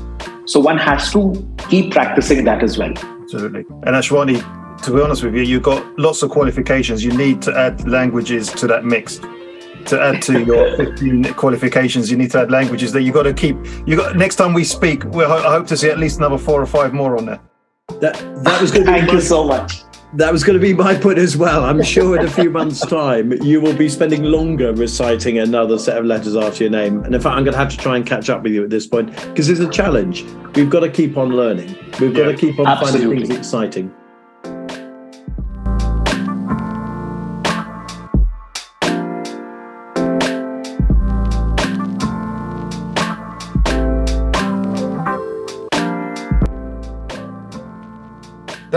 So 0.47 0.61
one 0.61 0.79
has 0.79 1.13
to 1.13 1.35
keep 1.69 1.93
practicing 1.93 2.45
that 2.45 2.63
as 2.63 2.79
well. 2.79 2.93
Absolutely. 2.97 3.67
And 3.83 3.97
Ashwani, 3.97 4.41
to 4.83 4.95
be 4.95 5.01
honest 5.01 5.23
with 5.23 5.35
you, 5.35 5.43
you've 5.43 5.63
got 5.63 5.99
lots 5.99 6.23
of 6.23 6.31
qualifications. 6.31 7.05
You 7.05 7.13
need 7.17 7.43
to 7.43 7.57
add 7.57 7.89
languages 7.89 8.49
to 8.53 8.67
that 8.69 8.85
mix. 8.85 9.21
to 9.87 10.01
add 10.01 10.21
to 10.23 10.45
your 10.45 10.77
15 10.77 11.35
qualifications, 11.35 12.11
you 12.11 12.17
need 12.17 12.31
to 12.33 12.41
add 12.41 12.51
languages 12.51 12.93
that 12.93 13.03
you've 13.03 13.15
got 13.15 13.23
to 13.23 13.33
keep. 13.33 13.57
You 13.87 13.97
got 13.97 14.17
next 14.17 14.37
time 14.37 14.53
we 14.53 14.65
speak, 14.65 15.05
we'll, 15.05 15.31
I 15.33 15.51
hope 15.51 15.67
to 15.69 15.77
see 15.77 15.89
at 15.89 15.99
least 15.99 16.19
another 16.19 16.39
four 16.39 16.61
or 16.61 16.67
five 16.67 16.93
more 16.93 17.17
on 17.17 17.27
there. 17.27 17.41
That 18.01 18.15
that 18.45 18.61
was 18.61 18.71
going 18.71 18.85
to 18.85 18.93
Thank 18.93 19.13
you 19.13 19.21
so 19.21 19.45
much. 19.45 19.83
That 20.15 20.33
was 20.33 20.43
going 20.43 20.59
to 20.59 20.63
be 20.63 20.73
my 20.73 20.95
point 20.95 21.19
as 21.19 21.37
well. 21.37 21.65
I'm 21.65 21.83
sure 21.83 22.19
in 22.19 22.25
a 22.25 22.31
few 22.31 22.51
months' 22.51 22.81
time 22.81 23.33
you 23.43 23.61
will 23.61 23.77
be 23.77 23.91
spending 23.91 24.23
longer 24.25 24.73
reciting 24.73 25.39
another 25.39 25.79
set 25.79 25.99
of 25.99 26.07
letters 26.07 26.35
after 26.35 26.65
your 26.65 26.71
name. 26.71 27.05
And 27.05 27.15
in 27.15 27.21
fact, 27.21 27.37
I'm 27.37 27.45
going 27.45 27.53
to 27.53 27.59
have 27.59 27.69
to 27.71 27.77
try 27.77 27.97
and 27.97 28.07
catch 28.07 28.31
up 28.31 28.43
with 28.43 28.53
you 28.53 28.65
at 28.65 28.71
this 28.71 28.87
point 28.87 29.11
because 29.29 29.51
it's 29.51 29.61
a 29.61 29.69
challenge. 29.69 30.25
We've 30.55 30.71
got 30.71 30.81
to 30.81 30.91
keep 30.91 31.19
on 31.19 31.31
learning. 31.31 31.77
We've 32.01 32.15
got 32.15 32.27
yeah, 32.27 32.33
to 32.33 32.37
keep 32.37 32.59
on 32.59 32.67
absolutely. 32.67 33.07
finding 33.07 33.27
things 33.27 33.39
exciting. 33.39 33.95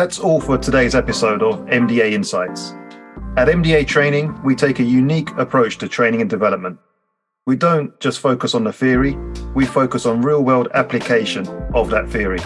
That's 0.01 0.17
all 0.17 0.41
for 0.41 0.57
today's 0.57 0.95
episode 0.95 1.43
of 1.43 1.59
MDA 1.67 2.13
Insights. 2.13 2.71
At 3.37 3.49
MDA 3.49 3.85
Training, 3.85 4.35
we 4.43 4.55
take 4.55 4.79
a 4.79 4.83
unique 4.83 5.29
approach 5.37 5.77
to 5.77 5.87
training 5.87 6.21
and 6.21 6.29
development. 6.29 6.79
We 7.45 7.55
don't 7.55 7.99
just 7.99 8.19
focus 8.19 8.55
on 8.55 8.63
the 8.63 8.73
theory, 8.73 9.15
we 9.53 9.63
focus 9.67 10.07
on 10.07 10.23
real 10.23 10.43
world 10.43 10.69
application 10.73 11.47
of 11.75 11.91
that 11.91 12.09
theory. 12.09 12.39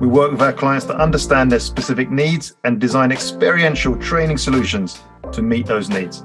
We 0.00 0.06
work 0.06 0.32
with 0.32 0.40
our 0.40 0.54
clients 0.54 0.86
to 0.86 0.96
understand 0.96 1.52
their 1.52 1.60
specific 1.60 2.10
needs 2.10 2.56
and 2.64 2.80
design 2.80 3.12
experiential 3.12 3.94
training 3.98 4.38
solutions 4.38 5.02
to 5.32 5.42
meet 5.42 5.66
those 5.66 5.90
needs. 5.90 6.22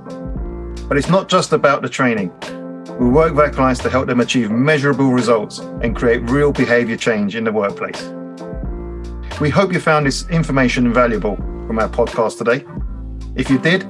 But 0.88 0.96
it's 0.96 1.10
not 1.10 1.28
just 1.28 1.52
about 1.52 1.82
the 1.82 1.90
training. 1.90 2.32
We 2.98 3.10
work 3.10 3.32
with 3.32 3.42
our 3.42 3.52
clients 3.52 3.82
to 3.82 3.90
help 3.90 4.08
them 4.08 4.22
achieve 4.22 4.52
measurable 4.52 5.12
results 5.12 5.60
and 5.60 5.94
create 5.94 6.30
real 6.30 6.54
behavior 6.54 6.96
change 6.96 7.36
in 7.36 7.44
the 7.44 7.52
workplace. 7.52 8.14
We 9.40 9.50
hope 9.50 9.72
you 9.72 9.80
found 9.80 10.06
this 10.06 10.28
information 10.30 10.94
valuable 10.94 11.38
from 11.38 11.80
our 11.80 11.88
podcast 11.88 12.40
today. 12.40 12.66
If 13.38 13.50
you 13.50 13.58
did, 13.58 13.88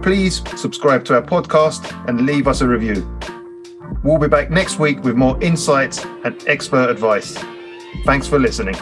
please 0.00 0.42
subscribe 0.56 1.04
to 1.06 1.14
our 1.16 1.22
podcast 1.22 1.92
and 2.08 2.24
leave 2.24 2.46
us 2.46 2.60
a 2.60 2.68
review. 2.68 3.18
We'll 4.04 4.18
be 4.18 4.28
back 4.28 4.50
next 4.50 4.78
week 4.78 5.02
with 5.02 5.16
more 5.16 5.42
insights 5.42 6.04
and 6.24 6.40
expert 6.46 6.88
advice. 6.88 7.36
Thanks 8.04 8.28
for 8.28 8.38
listening. 8.38 8.76